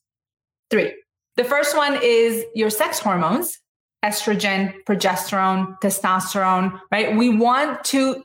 Three. 0.71 0.95
The 1.37 1.45
first 1.45 1.77
one 1.77 1.99
is 2.03 2.45
your 2.55 2.71
sex 2.71 2.99
hormones, 2.99 3.59
estrogen, 4.05 4.75
progesterone, 4.85 5.79
testosterone, 5.81 6.81
right? 6.91 7.17
We 7.17 7.29
want 7.37 7.85
to 7.85 8.23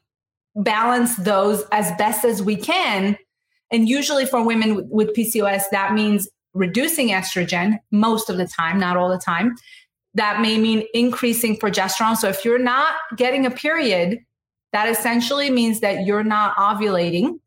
balance 0.55 1.15
those 1.17 1.63
as 1.71 1.91
best 1.97 2.23
as 2.23 2.41
we 2.41 2.55
can. 2.55 3.17
And 3.71 3.89
usually 3.89 4.25
for 4.25 4.43
women 4.43 4.87
with 4.89 5.13
PCOS, 5.13 5.63
that 5.71 5.93
means 5.93 6.29
reducing 6.53 7.09
estrogen 7.09 7.77
most 7.91 8.29
of 8.29 8.37
the 8.37 8.47
time, 8.47 8.79
not 8.79 8.95
all 8.95 9.09
the 9.09 9.19
time. 9.19 9.55
That 10.15 10.41
may 10.41 10.57
mean 10.57 10.85
increasing 10.93 11.57
progesterone. 11.57 12.17
So 12.17 12.27
if 12.27 12.43
you're 12.43 12.59
not 12.59 12.95
getting 13.15 13.45
a 13.45 13.51
period, 13.51 14.19
that 14.73 14.89
essentially 14.89 15.49
means 15.49 15.79
that 15.81 16.05
you're 16.05 16.23
not 16.23 16.55
ovulating. 16.57 17.39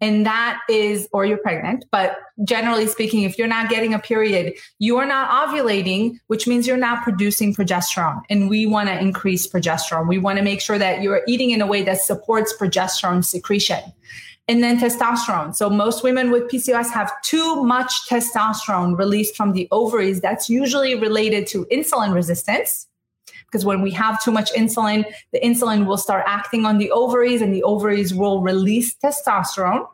And 0.00 0.24
that 0.26 0.60
is, 0.68 1.08
or 1.12 1.24
you're 1.24 1.38
pregnant, 1.38 1.84
but 1.90 2.18
generally 2.44 2.86
speaking, 2.86 3.24
if 3.24 3.36
you're 3.36 3.48
not 3.48 3.68
getting 3.68 3.94
a 3.94 3.98
period, 3.98 4.54
you 4.78 4.96
are 4.98 5.06
not 5.06 5.28
ovulating, 5.28 6.18
which 6.28 6.46
means 6.46 6.68
you're 6.68 6.76
not 6.76 7.02
producing 7.02 7.52
progesterone. 7.52 8.20
And 8.30 8.48
we 8.48 8.64
want 8.64 8.88
to 8.88 8.96
increase 8.96 9.48
progesterone. 9.48 10.06
We 10.06 10.18
want 10.18 10.38
to 10.38 10.44
make 10.44 10.60
sure 10.60 10.78
that 10.78 11.02
you're 11.02 11.22
eating 11.26 11.50
in 11.50 11.60
a 11.60 11.66
way 11.66 11.82
that 11.82 12.00
supports 12.00 12.54
progesterone 12.56 13.24
secretion 13.24 13.80
and 14.48 14.62
then 14.62 14.78
testosterone. 14.78 15.54
So 15.54 15.68
most 15.68 16.02
women 16.02 16.30
with 16.30 16.50
PCOS 16.50 16.90
have 16.90 17.12
too 17.22 17.62
much 17.62 18.08
testosterone 18.08 18.98
released 18.98 19.36
from 19.36 19.52
the 19.52 19.68
ovaries. 19.70 20.20
That's 20.20 20.48
usually 20.48 20.94
related 20.94 21.46
to 21.48 21.66
insulin 21.66 22.14
resistance. 22.14 22.86
Because 23.44 23.64
when 23.64 23.82
we 23.82 23.90
have 23.92 24.22
too 24.22 24.32
much 24.32 24.52
insulin, 24.52 25.04
the 25.32 25.40
insulin 25.40 25.86
will 25.86 25.96
start 25.96 26.24
acting 26.26 26.64
on 26.66 26.78
the 26.78 26.90
ovaries 26.90 27.40
and 27.40 27.52
the 27.54 27.62
ovaries 27.62 28.12
will 28.14 28.40
release 28.42 28.94
testosterone. 28.94 29.86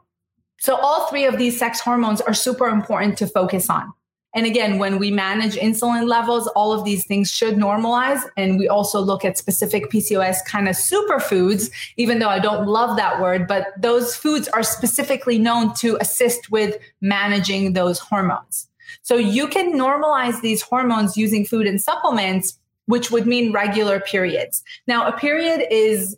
So 0.59 0.77
all 0.77 1.07
three 1.09 1.25
of 1.25 1.37
these 1.37 1.59
sex 1.59 1.81
hormones 1.81 2.21
are 2.21 2.35
super 2.35 2.69
important 2.69 3.19
to 3.19 3.27
focus 3.27 3.69
on. 3.69 3.93
And 4.35 4.47
again, 4.47 4.79
when 4.79 4.99
we 4.99 5.11
manage 5.11 5.55
insulin 5.55 6.09
levels, 6.09 6.49
all 6.49 6.73
of 6.73 6.85
these 6.85 7.07
things 7.07 7.31
should 7.31 7.55
normalize. 7.55 8.21
And 8.37 8.59
we 8.59 8.69
also 8.69 9.01
look 9.01 9.25
at 9.25 9.39
specific 9.39 9.91
PCOS 9.91 10.45
kind 10.47 10.69
of 10.69 10.75
superfoods, 10.75 11.71
even 11.97 12.19
though 12.19 12.29
I 12.29 12.41
don't 12.41 12.67
love 12.67 12.97
that 12.97 13.21
word, 13.21 13.47
but 13.47 13.69
those 13.79 14.17
foods 14.17 14.49
are 14.49 14.65
specifically 14.65 15.39
known 15.39 15.73
to 15.75 15.97
assist 16.01 16.51
with 16.51 16.77
managing 17.01 17.75
those 17.75 18.01
hormones. 18.01 18.69
So 19.03 19.17
you 19.17 19.47
can 19.47 19.75
normalize 19.75 20.41
these 20.41 20.63
hormones 20.63 21.17
using 21.17 21.45
food 21.45 21.67
and 21.67 21.81
supplements, 21.81 22.59
which 22.87 23.11
would 23.11 23.27
mean 23.27 23.53
regular 23.53 24.01
periods. 24.01 24.63
Now, 24.87 25.07
a 25.07 25.13
period 25.17 25.67
is 25.71 26.17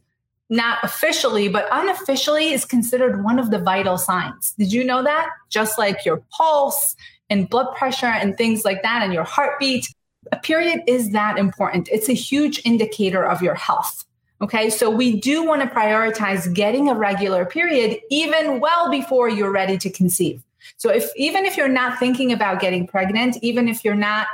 not 0.48 0.78
officially, 0.82 1.48
but 1.48 1.66
unofficially 1.72 2.52
is 2.52 2.64
considered 2.64 3.24
one 3.24 3.38
of 3.38 3.50
the 3.50 3.58
vital 3.58 3.98
signs. 3.98 4.52
Did 4.58 4.72
you 4.72 4.84
know 4.84 5.02
that? 5.02 5.28
Just 5.50 5.78
like 5.78 6.04
your 6.04 6.22
pulse, 6.30 6.94
and 7.30 7.48
blood 7.48 7.74
pressure 7.74 8.06
and 8.06 8.36
things 8.36 8.64
like 8.64 8.82
that 8.82 9.02
and 9.02 9.12
your 9.12 9.24
heartbeat. 9.24 9.86
A 10.32 10.36
period 10.36 10.80
is 10.86 11.12
that 11.12 11.38
important. 11.38 11.88
It's 11.92 12.08
a 12.08 12.14
huge 12.14 12.60
indicator 12.64 13.24
of 13.24 13.42
your 13.42 13.54
health. 13.54 14.04
Okay. 14.42 14.68
So 14.68 14.90
we 14.90 15.18
do 15.18 15.42
want 15.44 15.62
to 15.62 15.68
prioritize 15.68 16.52
getting 16.52 16.88
a 16.88 16.94
regular 16.94 17.46
period 17.46 18.00
even 18.10 18.60
well 18.60 18.90
before 18.90 19.28
you're 19.28 19.52
ready 19.52 19.78
to 19.78 19.90
conceive. 19.90 20.42
So 20.76 20.90
if 20.90 21.10
even 21.16 21.46
if 21.46 21.56
you're 21.56 21.68
not 21.68 21.98
thinking 21.98 22.32
about 22.32 22.60
getting 22.60 22.86
pregnant, 22.86 23.38
even 23.40 23.68
if 23.68 23.84
you're 23.84 23.94
not 23.94 24.26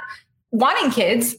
wanting 0.50 0.90
kids, 0.90 1.36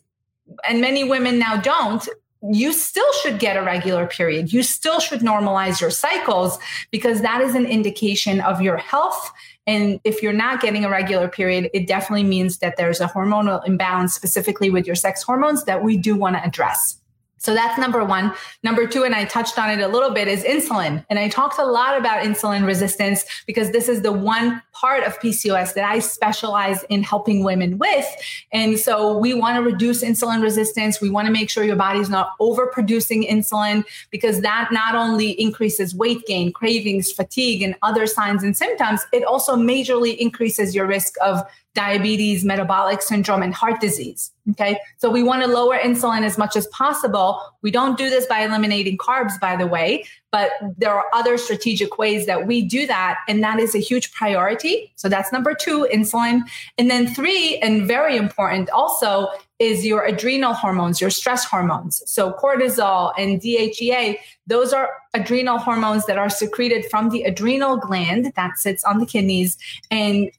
and 0.67 0.81
many 0.81 1.03
women 1.03 1.39
now 1.39 1.57
don't, 1.57 2.07
you 2.51 2.73
still 2.73 3.11
should 3.21 3.39
get 3.39 3.55
a 3.55 3.61
regular 3.61 4.05
period. 4.05 4.51
You 4.51 4.63
still 4.63 4.99
should 4.99 5.21
normalize 5.21 5.79
your 5.79 5.89
cycles 5.89 6.59
because 6.91 7.21
that 7.21 7.41
is 7.41 7.55
an 7.55 7.65
indication 7.65 8.41
of 8.41 8.61
your 8.61 8.77
health 8.77 9.31
and 9.65 9.99
if 10.03 10.21
you're 10.21 10.33
not 10.33 10.61
getting 10.61 10.83
a 10.83 10.89
regular 10.89 11.27
period, 11.27 11.69
it 11.73 11.87
definitely 11.87 12.23
means 12.23 12.57
that 12.57 12.75
there's 12.75 12.99
a 12.99 13.07
hormonal 13.07 13.65
imbalance 13.65 14.13
specifically 14.13 14.69
with 14.69 14.85
your 14.85 14.95
sex 14.95 15.23
hormones 15.23 15.63
that 15.65 15.83
we 15.83 15.95
do 15.97 16.15
want 16.15 16.35
to 16.35 16.43
address. 16.43 16.99
So 17.43 17.53
that's 17.53 17.77
number 17.77 18.05
one. 18.05 18.33
Number 18.63 18.87
two, 18.87 19.03
and 19.03 19.13
I 19.13 19.25
touched 19.25 19.59
on 19.59 19.69
it 19.69 19.81
a 19.81 19.87
little 19.89 20.11
bit, 20.11 20.29
is 20.29 20.45
insulin. 20.45 21.05
And 21.09 21.19
I 21.19 21.27
talked 21.27 21.59
a 21.59 21.65
lot 21.65 21.97
about 21.97 22.23
insulin 22.23 22.65
resistance 22.65 23.25
because 23.45 23.71
this 23.71 23.89
is 23.89 24.01
the 24.01 24.13
one 24.13 24.61
part 24.71 25.03
of 25.03 25.19
PCOS 25.19 25.73
that 25.73 25.83
I 25.83 25.99
specialize 25.99 26.83
in 26.83 27.03
helping 27.03 27.43
women 27.43 27.77
with. 27.77 28.05
And 28.53 28.79
so 28.79 29.17
we 29.17 29.33
want 29.33 29.57
to 29.57 29.61
reduce 29.61 30.01
insulin 30.01 30.41
resistance. 30.41 31.01
We 31.01 31.09
want 31.09 31.25
to 31.25 31.33
make 31.33 31.49
sure 31.49 31.65
your 31.65 31.75
body's 31.75 32.09
not 32.09 32.29
overproducing 32.39 33.29
insulin 33.29 33.83
because 34.09 34.39
that 34.39 34.69
not 34.71 34.95
only 34.95 35.31
increases 35.31 35.93
weight 35.93 36.25
gain, 36.25 36.53
cravings, 36.53 37.11
fatigue, 37.11 37.61
and 37.61 37.75
other 37.81 38.07
signs 38.07 38.43
and 38.43 38.55
symptoms, 38.55 39.05
it 39.11 39.25
also 39.25 39.57
majorly 39.57 40.15
increases 40.15 40.73
your 40.73 40.87
risk 40.87 41.15
of 41.21 41.43
diabetes, 41.75 42.45
metabolic 42.45 43.01
syndrome, 43.01 43.41
and 43.41 43.53
heart 43.53 43.81
disease. 43.81 44.31
Okay. 44.51 44.77
So 44.97 45.09
we 45.09 45.23
want 45.23 45.41
to 45.41 45.47
lower 45.47 45.77
insulin 45.77 46.23
as 46.23 46.37
much 46.37 46.55
as 46.55 46.67
possible. 46.67 47.41
We 47.61 47.71
don't 47.71 47.97
do 47.97 48.09
this 48.09 48.25
by 48.25 48.39
eliminating 48.39 48.97
carbs, 48.97 49.39
by 49.39 49.55
the 49.55 49.65
way, 49.65 50.05
but 50.31 50.51
there 50.77 50.91
are 50.93 51.05
other 51.13 51.37
strategic 51.37 51.97
ways 51.97 52.25
that 52.25 52.45
we 52.45 52.61
do 52.61 52.85
that. 52.87 53.19
And 53.27 53.41
that 53.43 53.59
is 53.59 53.73
a 53.73 53.79
huge 53.79 54.11
priority. 54.11 54.91
So 54.97 55.07
that's 55.07 55.31
number 55.31 55.55
two, 55.55 55.87
insulin. 55.91 56.41
And 56.77 56.91
then 56.91 57.07
three, 57.07 57.57
and 57.59 57.87
very 57.87 58.17
important 58.17 58.69
also, 58.71 59.29
is 59.59 59.85
your 59.85 60.03
adrenal 60.03 60.53
hormones, 60.53 60.99
your 60.99 61.09
stress 61.09 61.45
hormones. 61.45 62.03
So 62.05 62.33
cortisol 62.33 63.13
and 63.17 63.39
DHEA, 63.39 64.17
those 64.45 64.73
are 64.73 64.89
adrenal 65.13 65.57
hormones 65.57 66.05
that 66.07 66.17
are 66.17 66.29
secreted 66.29 66.85
from 66.91 67.09
the 67.09 67.23
adrenal 67.23 67.77
gland 67.77 68.33
that 68.35 68.57
sits 68.57 68.83
on 68.83 68.97
the 68.97 69.05
kidneys. 69.05 69.57
And 69.89 70.29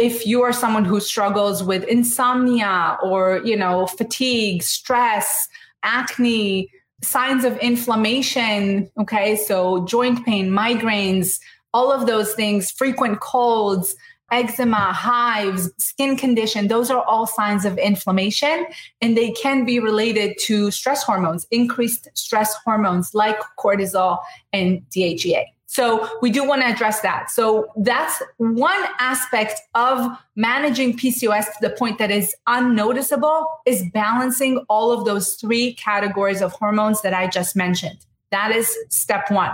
if 0.00 0.26
you 0.26 0.42
are 0.42 0.52
someone 0.52 0.86
who 0.86 0.98
struggles 0.98 1.62
with 1.62 1.84
insomnia 1.84 2.96
or 3.02 3.42
you 3.44 3.56
know 3.56 3.86
fatigue 3.86 4.62
stress 4.62 5.46
acne 5.82 6.70
signs 7.02 7.44
of 7.44 7.56
inflammation 7.58 8.90
okay? 8.98 9.36
So 9.36 9.84
joint 9.84 10.24
pain 10.24 10.50
migraines 10.50 11.38
all 11.74 11.92
of 11.92 12.06
those 12.06 12.32
things 12.32 12.70
frequent 12.70 13.20
colds 13.20 13.94
eczema 14.32 14.92
hives 14.92 15.70
skin 15.76 16.16
condition 16.16 16.68
those 16.68 16.88
are 16.88 17.02
all 17.02 17.26
signs 17.26 17.64
of 17.64 17.76
inflammation 17.78 18.64
and 19.00 19.16
they 19.16 19.32
can 19.32 19.64
be 19.64 19.80
related 19.80 20.38
to 20.38 20.70
stress 20.70 21.02
hormones 21.02 21.46
increased 21.50 22.08
stress 22.14 22.54
hormones 22.64 23.12
like 23.12 23.38
cortisol 23.58 24.18
and 24.52 24.82
dhea 24.90 25.44
so 25.70 26.18
we 26.20 26.32
do 26.32 26.42
want 26.42 26.62
to 26.62 26.66
address 26.66 26.98
that. 27.02 27.30
So 27.30 27.70
that's 27.76 28.20
one 28.38 28.82
aspect 28.98 29.60
of 29.76 30.04
managing 30.34 30.98
PCOS 30.98 31.44
to 31.44 31.58
the 31.60 31.70
point 31.70 31.98
that 31.98 32.10
is 32.10 32.34
unnoticeable 32.48 33.46
is 33.66 33.84
balancing 33.94 34.64
all 34.68 34.90
of 34.90 35.04
those 35.04 35.34
three 35.34 35.74
categories 35.74 36.42
of 36.42 36.50
hormones 36.50 37.02
that 37.02 37.14
I 37.14 37.28
just 37.28 37.54
mentioned. 37.54 38.04
That 38.32 38.50
is 38.50 38.76
step 38.88 39.30
one. 39.30 39.52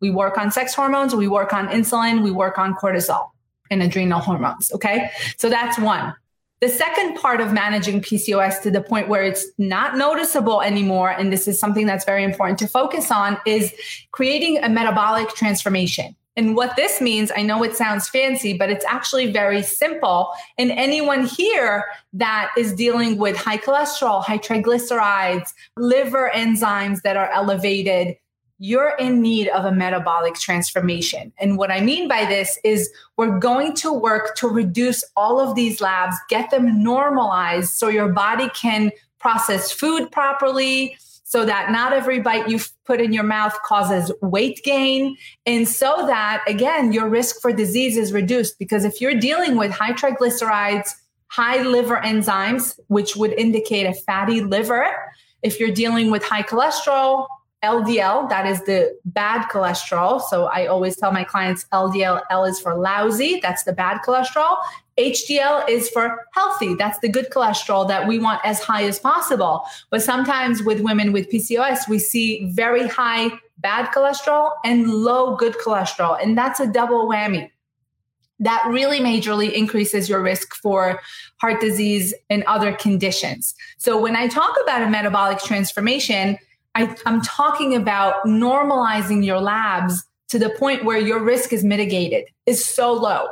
We 0.00 0.10
work 0.10 0.36
on 0.36 0.50
sex 0.50 0.74
hormones, 0.74 1.14
we 1.14 1.28
work 1.28 1.52
on 1.52 1.68
insulin, 1.68 2.24
we 2.24 2.32
work 2.32 2.58
on 2.58 2.74
cortisol 2.74 3.30
and 3.70 3.84
adrenal 3.84 4.18
hormones. 4.18 4.72
Okay. 4.72 5.12
So 5.36 5.48
that's 5.48 5.78
one. 5.78 6.12
The 6.60 6.68
second 6.70 7.16
part 7.16 7.42
of 7.42 7.52
managing 7.52 8.00
PCOS 8.00 8.62
to 8.62 8.70
the 8.70 8.80
point 8.80 9.08
where 9.08 9.22
it's 9.22 9.46
not 9.58 9.96
noticeable 9.96 10.62
anymore, 10.62 11.10
and 11.10 11.30
this 11.30 11.46
is 11.46 11.60
something 11.60 11.86
that's 11.86 12.06
very 12.06 12.24
important 12.24 12.58
to 12.60 12.66
focus 12.66 13.10
on, 13.10 13.36
is 13.44 13.74
creating 14.12 14.64
a 14.64 14.68
metabolic 14.70 15.28
transformation. 15.30 16.16
And 16.34 16.54
what 16.54 16.76
this 16.76 17.00
means, 17.00 17.32
I 17.34 17.42
know 17.42 17.62
it 17.62 17.76
sounds 17.76 18.08
fancy, 18.08 18.56
but 18.56 18.70
it's 18.70 18.84
actually 18.84 19.32
very 19.32 19.62
simple. 19.62 20.32
And 20.58 20.70
anyone 20.70 21.26
here 21.26 21.84
that 22.14 22.52
is 22.58 22.74
dealing 22.74 23.16
with 23.16 23.36
high 23.36 23.56
cholesterol, 23.56 24.22
high 24.22 24.38
triglycerides, 24.38 25.52
liver 25.76 26.30
enzymes 26.34 27.02
that 27.02 27.16
are 27.16 27.30
elevated, 27.32 28.16
you're 28.58 28.94
in 28.98 29.20
need 29.20 29.48
of 29.48 29.64
a 29.64 29.72
metabolic 29.72 30.34
transformation. 30.34 31.32
And 31.38 31.58
what 31.58 31.70
I 31.70 31.80
mean 31.80 32.08
by 32.08 32.24
this 32.24 32.58
is 32.64 32.90
we're 33.16 33.38
going 33.38 33.74
to 33.76 33.92
work 33.92 34.34
to 34.36 34.48
reduce 34.48 35.04
all 35.16 35.38
of 35.40 35.54
these 35.54 35.80
labs, 35.80 36.16
get 36.28 36.50
them 36.50 36.82
normalized 36.82 37.74
so 37.74 37.88
your 37.88 38.12
body 38.12 38.48
can 38.50 38.90
process 39.18 39.70
food 39.70 40.10
properly, 40.10 40.96
so 41.24 41.44
that 41.44 41.72
not 41.72 41.92
every 41.92 42.20
bite 42.20 42.48
you 42.48 42.60
put 42.84 43.00
in 43.00 43.12
your 43.12 43.24
mouth 43.24 43.52
causes 43.64 44.12
weight 44.22 44.60
gain. 44.62 45.16
And 45.44 45.68
so 45.68 46.04
that, 46.06 46.42
again, 46.46 46.92
your 46.92 47.08
risk 47.08 47.42
for 47.42 47.52
disease 47.52 47.96
is 47.96 48.12
reduced. 48.12 48.58
Because 48.58 48.84
if 48.84 49.00
you're 49.00 49.18
dealing 49.18 49.56
with 49.56 49.72
high 49.72 49.92
triglycerides, 49.92 50.94
high 51.26 51.62
liver 51.62 51.96
enzymes, 51.96 52.78
which 52.86 53.16
would 53.16 53.32
indicate 53.32 53.86
a 53.86 53.92
fatty 53.92 54.40
liver, 54.40 54.86
if 55.42 55.58
you're 55.58 55.72
dealing 55.72 56.12
with 56.12 56.22
high 56.22 56.44
cholesterol, 56.44 57.26
LDL, 57.66 58.28
that 58.28 58.46
is 58.46 58.62
the 58.62 58.96
bad 59.04 59.48
cholesterol. 59.48 60.22
So 60.22 60.46
I 60.46 60.66
always 60.66 60.96
tell 60.96 61.12
my 61.12 61.24
clients 61.24 61.66
LDL, 61.72 62.22
L 62.30 62.44
is 62.44 62.60
for 62.60 62.74
lousy, 62.76 63.40
that's 63.42 63.64
the 63.64 63.72
bad 63.72 64.00
cholesterol. 64.06 64.56
HDL 64.98 65.68
is 65.68 65.90
for 65.90 66.24
healthy. 66.32 66.74
That's 66.74 66.98
the 67.00 67.08
good 67.08 67.30
cholesterol 67.30 67.86
that 67.88 68.08
we 68.08 68.18
want 68.18 68.40
as 68.44 68.60
high 68.60 68.84
as 68.84 68.98
possible. 68.98 69.64
But 69.90 70.02
sometimes 70.02 70.62
with 70.62 70.80
women 70.80 71.12
with 71.12 71.30
PCOS, 71.30 71.88
we 71.88 71.98
see 71.98 72.50
very 72.52 72.86
high 72.88 73.30
bad 73.58 73.86
cholesterol 73.92 74.52
and 74.64 74.88
low 74.88 75.36
good 75.36 75.54
cholesterol. 75.54 76.22
And 76.22 76.36
that's 76.36 76.60
a 76.60 76.66
double 76.66 77.06
whammy. 77.08 77.50
That 78.38 78.62
really 78.68 79.00
majorly 79.00 79.52
increases 79.52 80.08
your 80.08 80.22
risk 80.22 80.54
for 80.54 81.00
heart 81.38 81.60
disease 81.60 82.14
and 82.28 82.42
other 82.44 82.72
conditions. 82.72 83.54
So 83.78 84.00
when 84.00 84.14
I 84.14 84.28
talk 84.28 84.54
about 84.62 84.82
a 84.82 84.90
metabolic 84.90 85.38
transformation, 85.40 86.38
I, 86.76 86.94
I'm 87.06 87.22
talking 87.22 87.74
about 87.74 88.24
normalizing 88.26 89.24
your 89.24 89.40
labs 89.40 90.04
to 90.28 90.38
the 90.38 90.50
point 90.50 90.84
where 90.84 90.98
your 90.98 91.20
risk 91.22 91.52
is 91.52 91.64
mitigated, 91.64 92.26
is 92.44 92.62
so 92.62 92.92
low. 92.92 93.28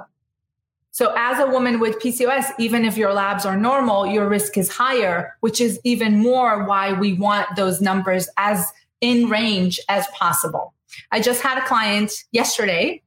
So 0.92 1.12
as 1.14 1.38
a 1.38 1.50
woman 1.50 1.78
with 1.78 1.98
PCOS, 1.98 2.52
even 2.58 2.86
if 2.86 2.96
your 2.96 3.12
labs 3.12 3.44
are 3.44 3.56
normal, 3.56 4.06
your 4.06 4.28
risk 4.28 4.56
is 4.56 4.70
higher, 4.70 5.36
which 5.40 5.60
is 5.60 5.78
even 5.84 6.18
more 6.20 6.64
why 6.64 6.94
we 6.94 7.12
want 7.12 7.48
those 7.54 7.82
numbers 7.82 8.28
as 8.38 8.72
in 9.02 9.28
range 9.28 9.78
as 9.90 10.06
possible. 10.14 10.72
I 11.12 11.20
just 11.20 11.42
had 11.42 11.58
a 11.58 11.66
client 11.66 12.12
yesterday 12.32 13.02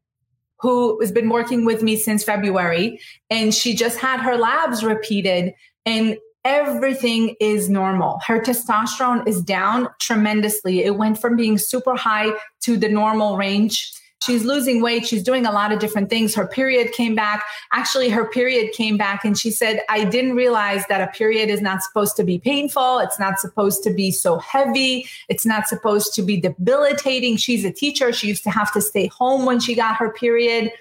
who 0.60 1.00
has 1.00 1.12
been 1.12 1.30
working 1.30 1.66
with 1.66 1.82
me 1.82 1.96
since 1.96 2.24
February 2.24 3.00
and 3.32 3.56
she 3.56 3.74
just 3.74 3.98
had 3.98 4.20
her 4.20 4.38
labs 4.38 4.84
repeated 4.84 5.54
and 5.86 6.18
everything 6.48 7.36
is 7.40 7.70
normal. 7.70 8.20
Her 8.26 8.40
testosterone 8.40 9.28
is 9.28 9.42
down 9.42 9.90
tremendously. 10.00 10.84
It 10.84 10.96
went 10.96 11.20
from 11.20 11.36
being 11.36 11.58
super 11.58 11.96
high 11.96 12.32
to 12.62 12.78
the 12.78 12.90
normal 12.90 13.38
range 13.38 13.92
She's 14.24 14.44
losing 14.44 14.82
weight. 14.82 15.06
She's 15.06 15.22
doing 15.22 15.46
a 15.46 15.52
lot 15.52 15.72
of 15.72 15.80
different 15.80 16.10
things. 16.10 16.34
Her 16.34 16.48
period 16.48 16.92
came 16.92 17.14
back. 17.14 17.44
Actually, 17.72 18.10
her 18.10 18.26
period 18.26 18.74
came 18.74 18.98
back 18.98 19.24
and 19.24 19.38
she 19.38 19.52
said, 19.52 19.82
I 19.90 20.06
didn't 20.06 20.36
realize 20.36 20.86
that 20.88 21.02
a 21.02 21.08
period 21.08 21.50
is 21.50 21.62
not 21.62 21.84
supposed 21.84 22.16
to 22.18 22.24
be 22.24 22.40
painful. 22.40 23.00
It's 23.00 23.20
not 23.20 23.40
supposed 23.40 23.84
to 23.84 23.92
be 23.92 24.12
so 24.12 24.40
heavy. 24.40 25.08
It's 25.30 25.46
not 25.46 25.68
supposed 25.68 26.16
to 26.16 26.24
be 26.24 26.42
debilitating. 26.42 27.38
She's 27.38 27.64
a 27.64 27.72
teacher. 27.72 28.12
She 28.12 28.28
used 28.28 28.44
to 28.44 28.50
have 28.50 28.74
to 28.74 28.82
stay 28.82 29.08
home 29.08 29.46
when 29.46 29.60
she 29.60 29.76
got 29.76 29.96
her 29.98 30.12
period. 30.12 30.72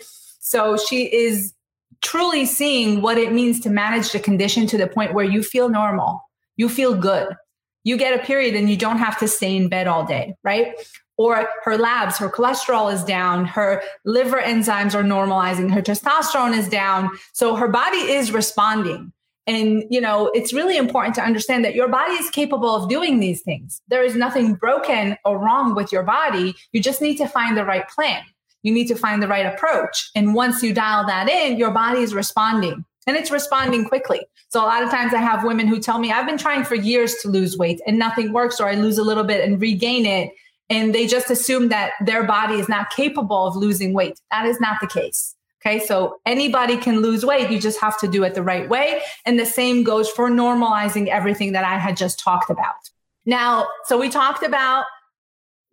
So 0.40 0.78
she 0.78 1.04
is 1.04 1.52
truly 2.06 2.46
seeing 2.46 3.02
what 3.02 3.18
it 3.18 3.32
means 3.32 3.58
to 3.60 3.70
manage 3.70 4.12
the 4.12 4.20
condition 4.20 4.66
to 4.68 4.78
the 4.78 4.86
point 4.86 5.12
where 5.12 5.24
you 5.24 5.42
feel 5.42 5.68
normal. 5.68 6.22
You 6.56 6.68
feel 6.68 6.94
good. 6.94 7.34
You 7.82 7.96
get 7.96 8.18
a 8.18 8.24
period 8.24 8.54
and 8.54 8.70
you 8.70 8.76
don't 8.76 8.98
have 8.98 9.18
to 9.18 9.28
stay 9.28 9.56
in 9.56 9.68
bed 9.68 9.86
all 9.88 10.06
day, 10.06 10.34
right? 10.44 10.74
or 11.18 11.48
her 11.64 11.78
labs, 11.78 12.18
her 12.18 12.28
cholesterol 12.28 12.92
is 12.92 13.02
down, 13.02 13.46
her 13.46 13.82
liver 14.04 14.38
enzymes 14.38 14.94
are 14.94 15.02
normalizing, 15.02 15.72
her 15.72 15.80
testosterone 15.80 16.56
is 16.56 16.68
down. 16.68 17.10
So 17.32 17.56
her 17.56 17.68
body 17.68 17.96
is 17.96 18.32
responding. 18.32 19.12
And, 19.46 19.84
you 19.88 20.00
know, 20.00 20.30
it's 20.34 20.52
really 20.52 20.76
important 20.76 21.14
to 21.14 21.22
understand 21.22 21.64
that 21.64 21.74
your 21.74 21.88
body 21.88 22.14
is 22.14 22.28
capable 22.30 22.74
of 22.74 22.90
doing 22.90 23.20
these 23.20 23.42
things. 23.42 23.80
There 23.88 24.02
is 24.02 24.14
nothing 24.16 24.54
broken 24.54 25.16
or 25.24 25.38
wrong 25.38 25.74
with 25.74 25.92
your 25.92 26.02
body. 26.02 26.54
You 26.72 26.82
just 26.82 27.00
need 27.00 27.16
to 27.16 27.28
find 27.28 27.56
the 27.56 27.64
right 27.64 27.88
plan. 27.88 28.22
You 28.62 28.72
need 28.72 28.88
to 28.88 28.96
find 28.96 29.22
the 29.22 29.28
right 29.28 29.46
approach. 29.46 30.10
And 30.14 30.34
once 30.34 30.62
you 30.62 30.74
dial 30.74 31.06
that 31.06 31.28
in, 31.28 31.56
your 31.56 31.70
body 31.70 32.00
is 32.00 32.14
responding 32.14 32.84
and 33.06 33.16
it's 33.16 33.30
responding 33.30 33.84
quickly. 33.84 34.26
So 34.48 34.60
a 34.60 34.66
lot 34.66 34.82
of 34.82 34.90
times 34.90 35.14
I 35.14 35.18
have 35.18 35.44
women 35.44 35.66
who 35.66 35.78
tell 35.78 35.98
me, 35.98 36.10
I've 36.12 36.26
been 36.26 36.38
trying 36.38 36.64
for 36.64 36.74
years 36.74 37.14
to 37.22 37.28
lose 37.28 37.56
weight 37.56 37.80
and 37.86 37.98
nothing 37.98 38.32
works, 38.32 38.60
or 38.60 38.68
I 38.68 38.74
lose 38.74 38.98
a 38.98 39.04
little 39.04 39.24
bit 39.24 39.46
and 39.46 39.60
regain 39.60 40.06
it 40.06 40.32
and 40.68 40.94
they 40.94 41.06
just 41.06 41.30
assume 41.30 41.68
that 41.68 41.92
their 42.04 42.24
body 42.24 42.56
is 42.56 42.68
not 42.68 42.90
capable 42.90 43.46
of 43.46 43.56
losing 43.56 43.92
weight. 43.92 44.20
That 44.30 44.46
is 44.46 44.60
not 44.60 44.78
the 44.80 44.86
case. 44.86 45.34
Okay. 45.64 45.84
So 45.84 46.16
anybody 46.26 46.76
can 46.76 47.00
lose 47.00 47.24
weight. 47.24 47.50
You 47.50 47.60
just 47.60 47.80
have 47.80 47.98
to 48.00 48.08
do 48.08 48.22
it 48.24 48.34
the 48.34 48.42
right 48.42 48.68
way. 48.68 49.00
And 49.24 49.38
the 49.38 49.46
same 49.46 49.82
goes 49.82 50.08
for 50.08 50.30
normalizing 50.30 51.08
everything 51.08 51.52
that 51.52 51.64
I 51.64 51.78
had 51.78 51.96
just 51.96 52.18
talked 52.20 52.50
about. 52.50 52.74
Now, 53.24 53.66
so 53.84 53.98
we 53.98 54.08
talked 54.08 54.44
about 54.44 54.84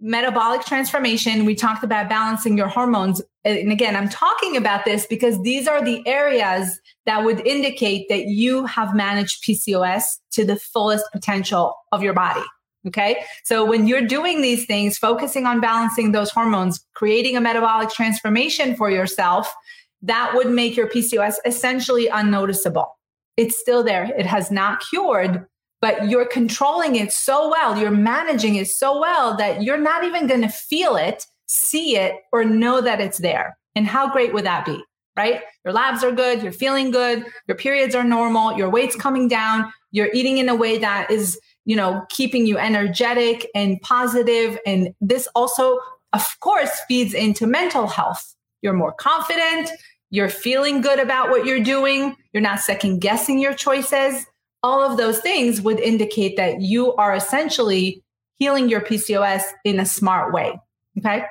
metabolic 0.03 0.65
transformation. 0.65 1.45
We 1.45 1.55
talked 1.55 1.83
about 1.83 2.09
balancing 2.09 2.57
your 2.57 2.67
hormones. 2.67 3.21
And 3.45 3.71
again, 3.71 3.95
I'm 3.95 4.09
talking 4.09 4.57
about 4.57 4.83
this 4.83 5.07
because 5.07 5.41
these 5.43 5.65
are 5.65 5.83
the 5.83 6.05
areas 6.05 6.79
that 7.05 7.23
would 7.23 7.45
indicate 7.47 8.09
that 8.09 8.27
you 8.27 8.65
have 8.65 8.93
managed 8.93 9.43
PCOS 9.43 10.03
to 10.31 10.43
the 10.43 10.57
fullest 10.57 11.05
potential 11.13 11.73
of 11.93 12.03
your 12.03 12.13
body. 12.13 12.43
Okay. 12.85 13.23
So 13.45 13.63
when 13.63 13.87
you're 13.87 14.05
doing 14.05 14.41
these 14.41 14.65
things, 14.65 14.97
focusing 14.97 15.45
on 15.45 15.61
balancing 15.61 16.11
those 16.11 16.29
hormones, 16.29 16.85
creating 16.93 17.37
a 17.37 17.41
metabolic 17.41 17.89
transformation 17.89 18.75
for 18.75 18.91
yourself, 18.91 19.53
that 20.01 20.33
would 20.35 20.49
make 20.49 20.75
your 20.75 20.89
PCOS 20.89 21.35
essentially 21.45 22.09
unnoticeable. 22.09 22.93
It's 23.37 23.57
still 23.57 23.83
there. 23.83 24.11
It 24.17 24.25
has 24.25 24.51
not 24.51 24.83
cured, 24.89 25.47
but 25.83 26.09
you're 26.09 26.25
controlling 26.25 26.95
it 26.95 27.11
so 27.11 27.49
well. 27.49 27.77
You're 27.77 27.91
managing 27.91 28.55
it 28.55 28.69
so 28.69 29.01
well 29.01 29.35
that 29.35 29.61
you're 29.61 29.75
not 29.77 30.05
even 30.05 30.27
going 30.27 30.39
to 30.39 30.47
feel 30.47 30.95
it, 30.95 31.25
see 31.47 31.97
it, 31.97 32.15
or 32.31 32.45
know 32.45 32.79
that 32.79 33.01
it's 33.01 33.17
there. 33.17 33.57
And 33.75 33.85
how 33.85 34.09
great 34.09 34.33
would 34.33 34.45
that 34.45 34.65
be? 34.65 34.81
Right? 35.17 35.41
Your 35.65 35.73
labs 35.73 36.01
are 36.01 36.13
good. 36.13 36.41
You're 36.41 36.53
feeling 36.53 36.89
good. 36.89 37.25
Your 37.49 37.57
periods 37.57 37.95
are 37.95 38.03
normal. 38.05 38.57
Your 38.57 38.69
weight's 38.69 38.95
coming 38.95 39.27
down. 39.27 39.73
You're 39.91 40.09
eating 40.13 40.37
in 40.37 40.47
a 40.47 40.55
way 40.55 40.77
that 40.77 41.11
is 41.11 41.37
you 41.65 41.75
know, 41.75 42.05
keeping 42.09 42.45
you 42.45 42.57
energetic 42.57 43.49
and 43.53 43.79
positive. 43.81 44.57
And 44.65 44.93
this 45.01 45.27
also, 45.35 45.79
of 46.13 46.39
course, 46.39 46.71
feeds 46.87 47.13
into 47.13 47.45
mental 47.45 47.87
health. 47.87 48.35
You're 48.61 48.73
more 48.73 48.93
confident. 48.93 49.69
You're 50.09 50.29
feeling 50.29 50.79
good 50.79 50.99
about 50.99 51.29
what 51.29 51.45
you're 51.45 51.63
doing. 51.63 52.15
You're 52.31 52.41
not 52.41 52.61
second 52.61 52.99
guessing 52.99 53.39
your 53.39 53.53
choices. 53.53 54.25
All 54.63 54.81
of 54.81 54.97
those 54.97 55.19
things 55.19 55.61
would 55.61 55.79
indicate 55.79 56.37
that 56.37 56.61
you 56.61 56.93
are 56.93 57.13
essentially 57.13 58.01
healing 58.35 58.69
your 58.69 58.81
PCOS 58.81 59.43
in 59.63 59.79
a 59.79 59.85
smart 59.85 60.33
way. 60.33 60.59
Okay. 60.97 61.23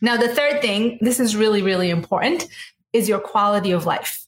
Now, 0.00 0.16
the 0.16 0.28
third 0.28 0.60
thing, 0.60 0.98
this 1.00 1.18
is 1.18 1.34
really, 1.34 1.62
really 1.62 1.90
important, 1.90 2.48
is 2.92 3.08
your 3.08 3.18
quality 3.18 3.70
of 3.72 3.86
life. 3.86 4.26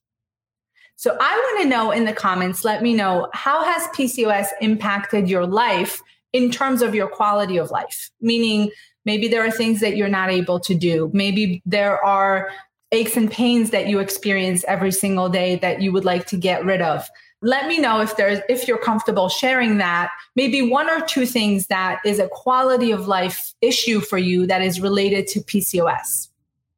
So 0.97 1.17
I 1.21 1.37
want 1.37 1.63
to 1.63 1.69
know 1.69 1.91
in 1.93 2.07
the 2.07 2.13
comments, 2.13 2.65
let 2.65 2.83
me 2.83 2.95
know 2.95 3.29
how 3.33 3.63
has 3.63 3.87
PCOS 3.89 4.49
impacted 4.61 5.29
your 5.29 5.47
life 5.47 6.01
in 6.33 6.51
terms 6.51 6.83
of 6.83 6.95
your 6.95 7.07
quality 7.07 7.57
of 7.57 7.71
life? 7.71 8.11
Meaning, 8.21 8.71
maybe 9.05 9.29
there 9.29 9.47
are 9.47 9.51
things 9.51 9.81
that 9.81 9.97
you're 9.97 10.09
not 10.09 10.31
able 10.31 10.59
to 10.61 10.75
do. 10.75 11.11
Maybe 11.13 11.63
there 11.65 12.05
are 12.05 12.51
aches 12.91 13.17
and 13.17 13.31
pains 13.31 13.71
that 13.71 13.87
you 13.87 14.01
experience 14.01 14.65
every 14.67 14.91
single 14.91 15.29
day 15.29 15.57
that 15.57 15.81
you 15.81 15.93
would 15.93 16.05
like 16.05 16.27
to 16.27 16.37
get 16.37 16.65
rid 16.65 16.81
of. 16.81 17.09
Let 17.41 17.69
me 17.69 17.79
know 17.79 18.01
if 18.01 18.17
there's 18.17 18.41
if 18.49 18.67
you're 18.67 18.79
comfortable 18.79 19.29
sharing 19.29 19.79
that. 19.79 20.11
Maybe 20.35 20.69
one 20.69 20.91
or 20.91 21.01
two 21.07 21.25
things 21.25 21.69
that 21.69 22.01
is 22.05 22.19
a 22.19 22.29
quality 22.29 22.91
of 22.91 23.07
life 23.07 23.55
issue 23.61 24.01
for 24.01 24.19
you 24.19 24.47
that 24.47 24.61
is 24.61 24.81
related 24.81 25.29
to 25.29 25.41
PCOS. 25.41 26.29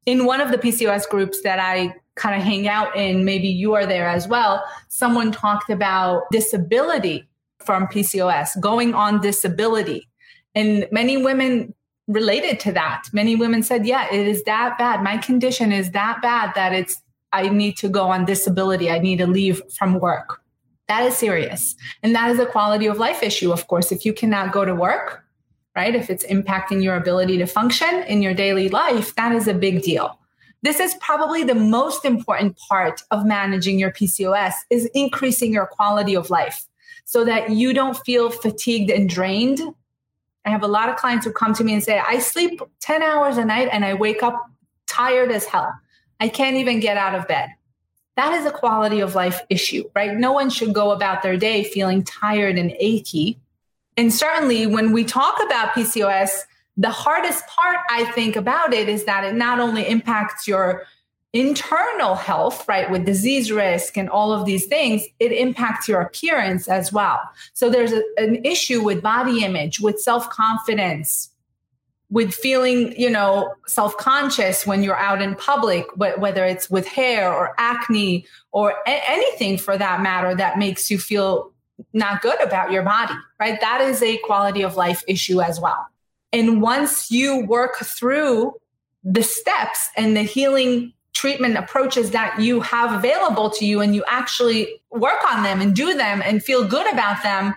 In 0.05 0.25
one 0.25 0.41
of 0.41 0.51
the 0.51 0.57
PCOS 0.57 1.09
groups 1.09 1.41
that 1.41 1.59
I 1.59 1.95
kind 2.15 2.39
of 2.39 2.45
hang 2.45 2.67
out 2.67 2.95
in, 2.95 3.25
maybe 3.25 3.47
you 3.47 3.73
are 3.73 3.85
there 3.85 4.07
as 4.07 4.27
well, 4.27 4.63
someone 4.89 5.31
talked 5.31 5.69
about 5.69 6.23
disability 6.31 7.27
from 7.59 7.87
PCOS, 7.87 8.59
going 8.59 8.93
on 8.93 9.21
disability. 9.21 10.07
And 10.53 10.87
many 10.91 11.17
women 11.17 11.73
related 12.07 12.59
to 12.61 12.71
that. 12.73 13.03
Many 13.13 13.35
women 13.35 13.63
said, 13.63 13.85
yeah, 13.85 14.11
it 14.11 14.27
is 14.27 14.43
that 14.43 14.77
bad. 14.77 15.03
My 15.03 15.17
condition 15.17 15.71
is 15.71 15.91
that 15.91 16.21
bad 16.21 16.53
that 16.55 16.73
it's, 16.73 17.01
I 17.31 17.47
need 17.49 17.77
to 17.77 17.89
go 17.89 18.09
on 18.09 18.25
disability. 18.25 18.89
I 18.91 18.99
need 18.99 19.17
to 19.17 19.27
leave 19.27 19.61
from 19.77 19.99
work. 19.99 20.41
That 20.91 21.05
is 21.05 21.15
serious. 21.15 21.77
And 22.03 22.13
that 22.15 22.31
is 22.31 22.37
a 22.37 22.45
quality 22.45 22.85
of 22.85 22.97
life 22.97 23.23
issue, 23.23 23.53
of 23.53 23.65
course. 23.67 23.93
If 23.93 24.03
you 24.03 24.11
cannot 24.11 24.51
go 24.51 24.65
to 24.65 24.75
work, 24.75 25.23
right? 25.73 25.95
If 25.95 26.09
it's 26.09 26.25
impacting 26.25 26.83
your 26.83 26.97
ability 26.97 27.37
to 27.37 27.45
function 27.45 28.03
in 28.09 28.21
your 28.21 28.33
daily 28.33 28.67
life, 28.67 29.15
that 29.15 29.31
is 29.31 29.47
a 29.47 29.53
big 29.53 29.83
deal. 29.83 30.19
This 30.63 30.81
is 30.81 30.95
probably 30.95 31.45
the 31.45 31.55
most 31.55 32.03
important 32.03 32.57
part 32.67 33.03
of 33.09 33.25
managing 33.25 33.79
your 33.79 33.91
PCOS 33.91 34.51
is 34.69 34.85
increasing 34.93 35.53
your 35.53 35.65
quality 35.65 36.13
of 36.13 36.29
life 36.29 36.65
so 37.05 37.23
that 37.23 37.51
you 37.51 37.71
don't 37.71 37.97
feel 37.99 38.29
fatigued 38.29 38.91
and 38.91 39.07
drained. 39.07 39.61
I 40.43 40.49
have 40.49 40.61
a 40.61 40.67
lot 40.67 40.89
of 40.89 40.97
clients 40.97 41.25
who 41.25 41.31
come 41.31 41.53
to 41.53 41.63
me 41.63 41.73
and 41.73 41.81
say, 41.81 41.99
I 41.99 42.19
sleep 42.19 42.61
10 42.81 43.01
hours 43.01 43.37
a 43.37 43.45
night 43.45 43.69
and 43.71 43.85
I 43.85 43.93
wake 43.93 44.23
up 44.23 44.35
tired 44.87 45.31
as 45.31 45.45
hell. 45.45 45.71
I 46.19 46.27
can't 46.27 46.57
even 46.57 46.81
get 46.81 46.97
out 46.97 47.15
of 47.15 47.29
bed. 47.29 47.47
That 48.17 48.33
is 48.33 48.45
a 48.45 48.51
quality 48.51 48.99
of 48.99 49.15
life 49.15 49.41
issue, 49.49 49.89
right? 49.95 50.15
No 50.15 50.33
one 50.33 50.49
should 50.49 50.73
go 50.73 50.91
about 50.91 51.23
their 51.23 51.37
day 51.37 51.63
feeling 51.63 52.03
tired 52.03 52.57
and 52.57 52.71
achy 52.79 53.39
And 53.97 54.13
certainly 54.13 54.67
when 54.67 54.91
we 54.91 55.03
talk 55.03 55.41
about 55.43 55.73
PCOS, 55.73 56.29
the 56.77 56.89
hardest 56.89 57.45
part 57.47 57.77
I 57.89 58.05
think 58.11 58.35
about 58.35 58.73
it 58.73 58.89
is 58.89 59.05
that 59.05 59.23
it 59.23 59.35
not 59.35 59.59
only 59.59 59.87
impacts 59.87 60.47
your 60.47 60.85
internal 61.33 62.15
health, 62.15 62.67
right, 62.67 62.89
with 62.91 63.05
disease 63.05 63.51
risk 63.51 63.97
and 63.97 64.09
all 64.09 64.33
of 64.33 64.45
these 64.45 64.65
things, 64.65 65.03
it 65.19 65.31
impacts 65.31 65.87
your 65.87 66.01
appearance 66.01 66.67
as 66.67 66.91
well. 66.91 67.21
So 67.53 67.69
there's 67.69 67.93
a, 67.93 68.03
an 68.17 68.43
issue 68.43 68.83
with 68.83 69.01
body 69.01 69.43
image, 69.43 69.79
with 69.79 69.99
self 69.99 70.29
confidence, 70.29 71.30
with 72.11 72.33
feeling, 72.33 72.93
you 72.99 73.09
know, 73.09 73.53
self 73.65 73.97
conscious 73.97 74.67
when 74.67 74.83
you're 74.83 74.97
out 74.97 75.21
in 75.21 75.33
public, 75.35 75.85
whether 75.95 76.45
it's 76.45 76.69
with 76.69 76.85
hair 76.85 77.33
or 77.33 77.55
acne 77.57 78.25
or 78.51 78.75
a- 78.85 79.09
anything 79.09 79.57
for 79.57 79.77
that 79.77 80.01
matter 80.01 80.35
that 80.35 80.59
makes 80.59 80.91
you 80.91 80.99
feel 80.99 81.51
not 81.93 82.21
good 82.21 82.39
about 82.41 82.71
your 82.71 82.83
body, 82.83 83.15
right? 83.39 83.59
That 83.59 83.81
is 83.81 84.03
a 84.03 84.17
quality 84.19 84.61
of 84.61 84.75
life 84.75 85.03
issue 85.07 85.41
as 85.41 85.59
well. 85.59 85.87
And 86.33 86.61
once 86.61 87.09
you 87.09 87.45
work 87.45 87.77
through 87.77 88.53
the 89.03 89.23
steps 89.23 89.89
and 89.97 90.15
the 90.15 90.23
healing 90.23 90.93
treatment 91.13 91.57
approaches 91.57 92.11
that 92.11 92.39
you 92.39 92.61
have 92.61 92.93
available 92.93 93.49
to 93.51 93.65
you 93.65 93.79
and 93.81 93.95
you 93.95 94.03
actually 94.07 94.81
work 94.91 95.19
on 95.31 95.43
them 95.43 95.61
and 95.61 95.75
do 95.75 95.95
them 95.95 96.21
and 96.23 96.43
feel 96.43 96.67
good 96.67 96.91
about 96.91 97.23
them, 97.23 97.55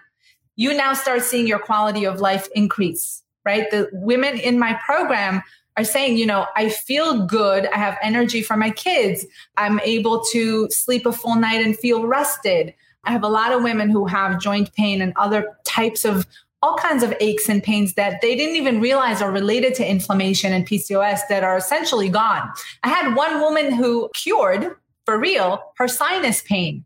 you 0.57 0.75
now 0.75 0.93
start 0.93 1.23
seeing 1.23 1.47
your 1.47 1.59
quality 1.59 2.05
of 2.05 2.21
life 2.21 2.49
increase, 2.55 3.23
right? 3.45 3.71
The 3.71 3.89
women 3.93 4.39
in 4.39 4.59
my 4.59 4.79
program 4.85 5.43
are 5.77 5.85
saying, 5.85 6.17
you 6.17 6.27
know, 6.27 6.47
I 6.57 6.69
feel 6.69 7.27
good. 7.27 7.67
I 7.67 7.79
have 7.79 7.99
energy 8.03 8.43
for 8.43 8.57
my 8.57 8.71
kids. 8.71 9.27
I'm 9.57 9.81
able 9.81 10.23
to 10.33 10.69
sleep 10.71 11.05
a 11.07 11.13
full 11.13 11.35
night 11.37 11.65
and 11.65 11.77
feel 11.77 12.07
rested. 12.07 12.75
I 13.05 13.13
have 13.13 13.23
a 13.23 13.29
lot 13.29 13.53
of 13.53 13.63
women 13.63 13.91
who 13.91 14.07
have 14.07 14.41
joint 14.41 14.73
pain 14.75 15.03
and 15.03 15.13
other 15.17 15.57
types 15.65 16.05
of 16.05 16.27
all 16.63 16.77
kinds 16.77 17.03
of 17.03 17.15
aches 17.21 17.49
and 17.51 17.63
pains 17.63 17.93
that 17.93 18.23
they 18.23 18.35
didn't 18.35 18.57
even 18.57 18.81
realize 18.81 19.21
are 19.21 19.31
related 19.31 19.75
to 19.75 19.87
inflammation 19.87 20.53
and 20.53 20.67
PCOS 20.67 21.21
that 21.29 21.45
are 21.45 21.59
essentially 21.59 22.09
gone. 22.09 22.51
I 22.83 22.89
had 22.89 23.15
one 23.15 23.41
woman 23.41 23.71
who 23.71 24.09
cured 24.15 24.75
for 25.05 25.19
real 25.19 25.73
her 25.77 25.89
sinus 25.89 26.41
pain. 26.41 26.83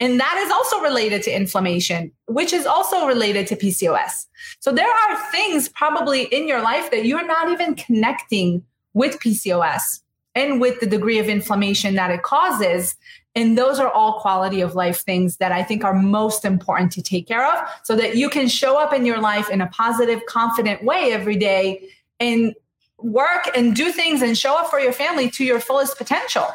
And 0.00 0.20
that 0.20 0.42
is 0.44 0.50
also 0.52 0.80
related 0.80 1.22
to 1.24 1.34
inflammation, 1.34 2.12
which 2.26 2.52
is 2.52 2.66
also 2.66 3.06
related 3.06 3.46
to 3.48 3.56
PCOS. 3.56 4.26
So 4.60 4.72
there 4.72 4.88
are 4.88 5.30
things 5.32 5.68
probably 5.68 6.24
in 6.24 6.46
your 6.46 6.62
life 6.62 6.90
that 6.92 7.04
you're 7.04 7.26
not 7.26 7.50
even 7.50 7.74
connecting 7.74 8.62
with 8.94 9.18
PCOS 9.18 10.00
and 10.34 10.60
with 10.60 10.78
the 10.78 10.86
degree 10.86 11.18
of 11.18 11.28
inflammation 11.28 11.96
that 11.96 12.10
it 12.10 12.22
causes 12.22 12.96
and 13.38 13.56
those 13.56 13.78
are 13.78 13.88
all 13.88 14.18
quality 14.18 14.62
of 14.62 14.74
life 14.74 15.02
things 15.04 15.36
that 15.36 15.52
I 15.52 15.62
think 15.62 15.84
are 15.84 15.94
most 15.94 16.44
important 16.44 16.90
to 16.92 17.02
take 17.02 17.28
care 17.28 17.46
of 17.46 17.68
so 17.84 17.94
that 17.94 18.16
you 18.16 18.28
can 18.28 18.48
show 18.48 18.76
up 18.76 18.92
in 18.92 19.06
your 19.06 19.20
life 19.20 19.48
in 19.48 19.60
a 19.60 19.68
positive, 19.68 20.26
confident 20.26 20.82
way 20.82 21.12
every 21.12 21.36
day 21.36 21.88
and 22.18 22.52
work 22.98 23.48
and 23.54 23.76
do 23.76 23.92
things 23.92 24.22
and 24.22 24.36
show 24.36 24.58
up 24.58 24.68
for 24.68 24.80
your 24.80 24.92
family 24.92 25.30
to 25.30 25.44
your 25.44 25.60
fullest 25.60 25.96
potential. 25.96 26.48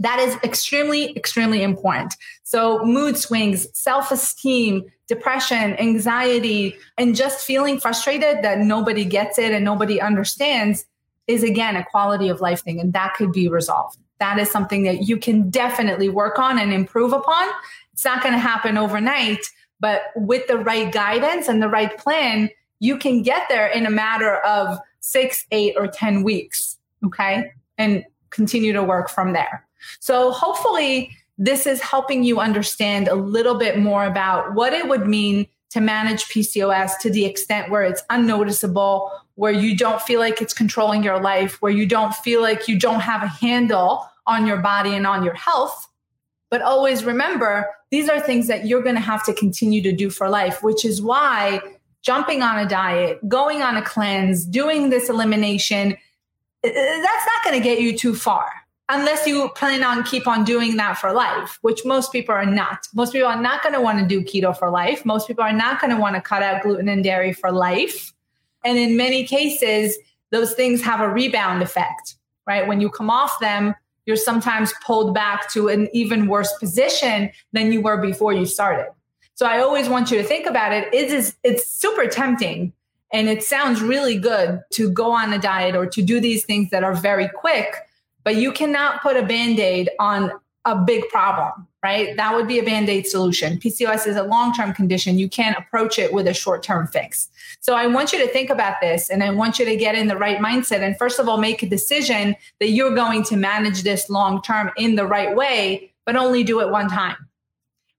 That 0.00 0.20
is 0.20 0.36
extremely, 0.44 1.16
extremely 1.16 1.62
important. 1.62 2.16
So, 2.44 2.84
mood 2.84 3.16
swings, 3.16 3.66
self 3.76 4.10
esteem, 4.10 4.84
depression, 5.06 5.78
anxiety, 5.78 6.76
and 6.96 7.16
just 7.16 7.44
feeling 7.44 7.80
frustrated 7.80 8.42
that 8.42 8.58
nobody 8.58 9.04
gets 9.04 9.38
it 9.38 9.52
and 9.52 9.64
nobody 9.64 10.00
understands 10.00 10.86
is 11.26 11.42
again 11.42 11.76
a 11.76 11.84
quality 11.84 12.28
of 12.28 12.40
life 12.40 12.62
thing, 12.62 12.80
and 12.80 12.92
that 12.92 13.14
could 13.14 13.32
be 13.32 13.48
resolved 13.48 13.98
that 14.18 14.38
is 14.38 14.50
something 14.50 14.82
that 14.82 15.08
you 15.08 15.16
can 15.16 15.48
definitely 15.50 16.08
work 16.08 16.38
on 16.38 16.58
and 16.58 16.72
improve 16.72 17.12
upon. 17.12 17.48
It's 17.92 18.04
not 18.04 18.22
going 18.22 18.34
to 18.34 18.38
happen 18.38 18.76
overnight, 18.76 19.44
but 19.80 20.02
with 20.16 20.46
the 20.48 20.58
right 20.58 20.90
guidance 20.90 21.48
and 21.48 21.62
the 21.62 21.68
right 21.68 21.96
plan, 21.98 22.50
you 22.80 22.98
can 22.98 23.22
get 23.22 23.48
there 23.48 23.66
in 23.66 23.86
a 23.86 23.90
matter 23.90 24.36
of 24.38 24.78
six, 25.00 25.46
eight, 25.50 25.74
or 25.76 25.86
10 25.86 26.22
weeks. 26.22 26.78
Okay. 27.04 27.52
And 27.76 28.04
continue 28.30 28.72
to 28.72 28.82
work 28.82 29.08
from 29.08 29.32
there. 29.32 29.64
So 30.00 30.30
hopefully, 30.30 31.16
this 31.38 31.66
is 31.66 31.80
helping 31.80 32.24
you 32.24 32.40
understand 32.40 33.08
a 33.08 33.14
little 33.14 33.54
bit 33.54 33.78
more 33.78 34.04
about 34.04 34.54
what 34.54 34.72
it 34.72 34.88
would 34.88 35.06
mean 35.06 35.46
to 35.70 35.80
manage 35.80 36.24
PCOS 36.24 36.98
to 37.00 37.10
the 37.10 37.24
extent 37.24 37.70
where 37.70 37.82
it's 37.82 38.02
unnoticeable, 38.10 39.12
where 39.36 39.52
you 39.52 39.76
don't 39.76 40.02
feel 40.02 40.18
like 40.18 40.42
it's 40.42 40.54
controlling 40.54 41.04
your 41.04 41.20
life, 41.20 41.62
where 41.62 41.70
you 41.70 41.86
don't 41.86 42.14
feel 42.14 42.42
like 42.42 42.66
you 42.66 42.78
don't 42.78 43.00
have 43.00 43.22
a 43.22 43.28
handle 43.28 44.04
on 44.26 44.46
your 44.46 44.56
body 44.56 44.94
and 44.94 45.06
on 45.06 45.24
your 45.24 45.34
health. 45.34 45.88
But 46.50 46.62
always 46.62 47.04
remember, 47.04 47.68
these 47.90 48.08
are 48.08 48.18
things 48.18 48.48
that 48.48 48.66
you're 48.66 48.82
going 48.82 48.94
to 48.94 49.00
have 49.00 49.24
to 49.26 49.34
continue 49.34 49.82
to 49.82 49.92
do 49.92 50.10
for 50.10 50.28
life, 50.28 50.62
which 50.62 50.84
is 50.84 51.00
why 51.00 51.60
jumping 52.02 52.42
on 52.42 52.58
a 52.58 52.66
diet, 52.66 53.26
going 53.28 53.62
on 53.62 53.76
a 53.76 53.82
cleanse, 53.82 54.44
doing 54.44 54.88
this 54.90 55.10
elimination, 55.10 55.96
that's 56.62 57.26
not 57.26 57.44
going 57.44 57.60
to 57.60 57.62
get 57.62 57.80
you 57.80 57.96
too 57.96 58.14
far 58.14 58.50
unless 58.88 59.26
you 59.26 59.48
plan 59.50 59.82
on 59.84 60.02
keep 60.02 60.26
on 60.26 60.44
doing 60.44 60.76
that 60.76 60.98
for 60.98 61.12
life, 61.12 61.58
which 61.62 61.84
most 61.84 62.12
people 62.12 62.34
are 62.34 62.46
not. 62.46 62.86
Most 62.94 63.12
people 63.12 63.28
are 63.28 63.40
not 63.40 63.62
going 63.62 63.74
to 63.74 63.80
want 63.80 63.98
to 63.98 64.06
do 64.06 64.22
keto 64.22 64.56
for 64.56 64.70
life. 64.70 65.04
Most 65.04 65.26
people 65.26 65.44
are 65.44 65.52
not 65.52 65.80
going 65.80 65.90
to 65.90 66.00
want 66.00 66.16
to 66.16 66.22
cut 66.22 66.42
out 66.42 66.62
gluten 66.62 66.88
and 66.88 67.04
dairy 67.04 67.32
for 67.32 67.52
life. 67.52 68.12
And 68.64 68.78
in 68.78 68.96
many 68.96 69.24
cases, 69.24 69.96
those 70.30 70.54
things 70.54 70.82
have 70.82 71.00
a 71.00 71.08
rebound 71.08 71.62
effect, 71.62 72.16
right? 72.46 72.66
When 72.66 72.80
you 72.80 72.90
come 72.90 73.10
off 73.10 73.38
them, 73.40 73.74
you're 74.06 74.16
sometimes 74.16 74.72
pulled 74.84 75.14
back 75.14 75.50
to 75.52 75.68
an 75.68 75.88
even 75.92 76.28
worse 76.28 76.52
position 76.58 77.30
than 77.52 77.72
you 77.72 77.82
were 77.82 77.98
before 77.98 78.32
you 78.32 78.46
started. 78.46 78.90
So 79.34 79.46
I 79.46 79.60
always 79.60 79.88
want 79.88 80.10
you 80.10 80.18
to 80.18 80.24
think 80.24 80.46
about 80.46 80.72
it. 80.72 80.92
It 80.92 81.10
is 81.10 81.36
it's 81.44 81.66
super 81.66 82.06
tempting 82.06 82.72
and 83.12 83.28
it 83.28 83.42
sounds 83.42 83.80
really 83.82 84.18
good 84.18 84.60
to 84.72 84.90
go 84.90 85.12
on 85.12 85.32
a 85.32 85.38
diet 85.38 85.76
or 85.76 85.86
to 85.86 86.02
do 86.02 86.20
these 86.20 86.44
things 86.44 86.70
that 86.70 86.82
are 86.82 86.94
very 86.94 87.28
quick 87.28 87.74
but 88.24 88.36
you 88.36 88.52
cannot 88.52 89.02
put 89.02 89.16
a 89.16 89.22
band 89.22 89.58
aid 89.58 89.90
on 89.98 90.32
a 90.64 90.76
big 90.76 91.08
problem, 91.08 91.66
right? 91.82 92.16
That 92.16 92.34
would 92.34 92.46
be 92.46 92.58
a 92.58 92.62
band 92.62 92.88
aid 92.88 93.06
solution. 93.06 93.58
PCOS 93.58 94.06
is 94.06 94.16
a 94.16 94.22
long 94.22 94.52
term 94.54 94.74
condition. 94.74 95.18
You 95.18 95.28
can't 95.28 95.56
approach 95.56 95.98
it 95.98 96.12
with 96.12 96.26
a 96.26 96.34
short 96.34 96.62
term 96.62 96.86
fix. 96.86 97.28
So 97.60 97.74
I 97.74 97.86
want 97.86 98.12
you 98.12 98.18
to 98.18 98.28
think 98.28 98.50
about 98.50 98.76
this 98.80 99.08
and 99.08 99.22
I 99.22 99.30
want 99.30 99.58
you 99.58 99.64
to 99.64 99.76
get 99.76 99.94
in 99.94 100.08
the 100.08 100.16
right 100.16 100.38
mindset. 100.38 100.80
And 100.80 100.96
first 100.98 101.18
of 101.18 101.28
all, 101.28 101.38
make 101.38 101.62
a 101.62 101.68
decision 101.68 102.36
that 102.60 102.70
you're 102.70 102.94
going 102.94 103.22
to 103.24 103.36
manage 103.36 103.82
this 103.82 104.10
long 104.10 104.42
term 104.42 104.70
in 104.76 104.96
the 104.96 105.06
right 105.06 105.34
way, 105.34 105.92
but 106.04 106.16
only 106.16 106.44
do 106.44 106.60
it 106.60 106.70
one 106.70 106.88
time. 106.88 107.16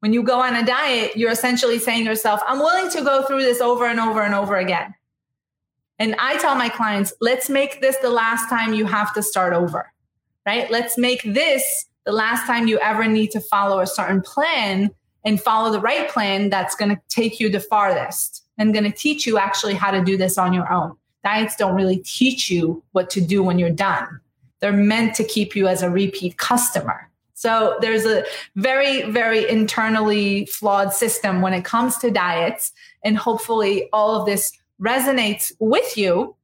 When 0.01 0.13
you 0.13 0.23
go 0.23 0.39
on 0.39 0.55
a 0.55 0.65
diet, 0.65 1.17
you're 1.17 1.31
essentially 1.31 1.79
saying 1.79 2.05
to 2.05 2.09
yourself, 2.11 2.39
I'm 2.47 2.59
willing 2.59 2.89
to 2.91 3.03
go 3.03 3.23
through 3.23 3.41
this 3.41 3.59
over 3.59 3.85
and 3.85 3.99
over 3.99 4.21
and 4.21 4.33
over 4.33 4.55
again. 4.55 4.93
And 5.97 6.15
I 6.19 6.37
tell 6.37 6.55
my 6.55 6.69
clients, 6.69 7.11
let's 7.19 7.49
make 7.49 7.81
this 7.81 7.97
the 7.97 8.09
last 8.09 8.47
time 8.47 8.73
you 8.73 8.85
have 8.85 9.13
to 9.15 9.23
start 9.23 9.51
over 9.51 9.91
right? 10.49 10.71
Let's 10.71 10.97
make 10.97 11.21
this 11.21 11.85
the 12.07 12.11
last 12.11 12.47
time 12.47 12.67
you 12.67 12.79
ever 12.79 13.07
need 13.07 13.29
to 13.31 13.39
follow 13.39 13.81
a 13.81 13.85
certain 13.85 14.19
plan 14.19 14.89
and 15.23 15.39
follow 15.39 15.71
the 15.71 15.79
right 15.79 16.09
plan 16.09 16.49
that's 16.49 16.75
going 16.75 16.89
to 16.89 16.99
take 17.07 17.39
you 17.39 17.49
the 17.51 17.59
farthest 17.59 18.43
and 18.57 18.73
going 18.73 18.83
to 18.91 18.91
teach 18.91 19.27
you 19.27 19.37
actually 19.37 19.75
how 19.75 19.91
to 19.91 20.03
do 20.03 20.17
this 20.17 20.39
on 20.39 20.51
your 20.51 20.71
own. 20.73 20.95
Diets 21.23 21.55
don't 21.55 21.75
really 21.75 21.97
teach 21.97 22.49
you 22.49 22.83
what 22.93 23.11
to 23.11 23.21
do 23.21 23.43
when 23.43 23.59
you're 23.59 23.69
done. 23.69 24.07
They're 24.59 24.71
meant 24.71 25.13
to 25.15 25.23
keep 25.23 25.55
you 25.55 25.67
as 25.67 25.83
a 25.83 25.89
repeat 25.91 26.37
customer. 26.37 27.07
So 27.35 27.77
there's 27.79 28.05
a 28.05 28.23
very, 28.55 29.03
very 29.11 29.47
internally 29.47 30.47
flawed 30.47 30.93
system 30.93 31.43
when 31.43 31.53
it 31.53 31.63
comes 31.63 31.97
to 31.97 32.09
diets. 32.09 32.71
And 33.03 33.19
hopefully 33.19 33.87
all 33.93 34.19
of 34.19 34.25
this 34.25 34.51
resonates 34.81 35.51
with 35.59 35.95
you 35.95 36.35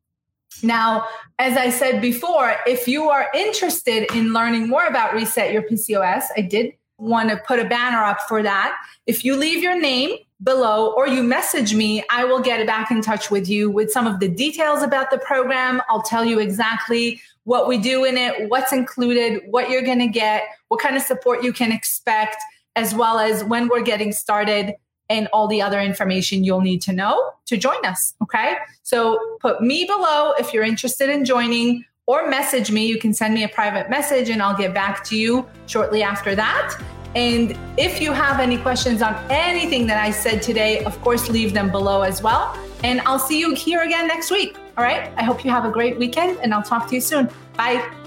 now, 0.64 1.08
as 1.40 1.58
I 1.58 1.70
said 1.70 2.02
before, 2.02 2.56
if 2.66 2.88
you 2.88 3.10
are 3.10 3.30
interested 3.34 4.12
in 4.16 4.34
learning 4.34 4.68
more 4.68 4.86
about 4.86 5.14
Reset 5.14 5.52
Your 5.52 5.64
PCOS, 5.64 6.26
I 6.38 6.42
did 6.42 6.74
want 6.98 7.30
to 7.30 7.38
put 7.38 7.60
a 7.60 7.66
banner 7.66 8.04
up 8.04 8.22
for 8.22 8.42
that. 8.42 8.78
If 9.06 9.26
you 9.26 9.36
leave 9.36 9.62
your 9.62 9.80
name 9.80 10.18
below 10.44 10.94
or 10.94 11.08
you 11.08 11.24
message 11.24 11.74
me, 11.74 12.04
I 12.10 12.26
will 12.26 12.40
get 12.40 12.66
back 12.66 12.92
in 12.92 13.02
touch 13.02 13.30
with 13.30 13.50
you 13.50 13.70
with 13.70 13.92
some 13.92 14.08
of 14.08 14.20
the 14.20 14.28
details 14.28 14.82
about 14.82 15.12
the 15.12 15.18
program. 15.18 15.82
I'll 15.90 16.02
tell 16.02 16.26
you 16.26 16.40
exactly 16.40 17.22
what 17.44 17.68
we 17.68 17.78
do 17.78 18.06
in 18.06 18.18
it, 18.18 18.50
what's 18.50 18.74
included, 18.74 19.44
what 19.48 19.70
you're 19.70 19.84
going 19.84 20.00
to 20.00 20.08
get, 20.08 20.44
what 20.70 20.80
kind 20.80 20.96
of 20.96 21.04
support 21.04 21.44
you 21.44 21.54
can 21.54 21.72
expect, 21.72 22.38
as 22.76 22.96
well 22.96 23.20
as 23.20 23.44
when 23.44 23.68
we're 23.68 23.84
getting 23.84 24.12
started 24.12 24.74
and 25.10 25.28
all 25.34 25.48
the 25.48 25.62
other 25.62 25.80
information 25.80 26.44
you'll 26.44 26.62
need 26.62 26.82
to 26.84 26.94
know 26.94 27.32
to 27.46 27.58
join 27.58 27.84
us. 27.86 28.16
Okay. 28.24 28.56
So 28.84 29.20
put 29.40 29.62
me 29.62 29.86
below 29.86 30.34
if 30.40 30.54
you're 30.54 30.64
interested 30.64 31.10
in 31.10 31.26
joining 31.26 31.86
or 32.08 32.30
message 32.30 32.72
me. 32.72 32.86
You 32.86 33.00
can 33.00 33.14
send 33.14 33.34
me 33.34 33.44
a 33.44 33.50
private 33.50 33.90
message 33.90 34.30
and 34.30 34.42
I'll 34.42 34.58
get 34.58 34.74
back 34.74 35.04
to 35.06 35.18
you 35.18 35.48
shortly 35.66 36.04
after 36.04 36.36
that. 36.36 36.82
And 37.16 37.58
if 37.78 38.02
you 38.02 38.12
have 38.12 38.40
any 38.40 38.58
questions 38.58 39.02
on 39.02 39.16
anything 39.30 39.88
that 39.88 40.04
I 40.04 40.12
said 40.12 40.42
today, 40.42 40.84
of 40.84 41.00
course, 41.02 41.30
leave 41.30 41.54
them 41.54 41.72
below 41.72 42.02
as 42.02 42.22
well. 42.22 42.58
And 42.84 43.02
I'll 43.02 43.20
see 43.20 43.40
you 43.40 43.56
here 43.56 43.84
again 43.84 44.08
next 44.08 44.32
week. 44.32 44.58
All 44.78 44.84
right. 44.84 45.12
I 45.16 45.24
hope 45.24 45.46
you 45.46 45.52
have 45.52 45.66
a 45.66 45.72
great 45.72 45.98
weekend 45.98 46.40
and 46.42 46.54
I'll 46.54 46.64
talk 46.64 46.90
to 46.90 46.96
you 46.96 47.02
soon. 47.02 47.30
Bye. 47.56 48.05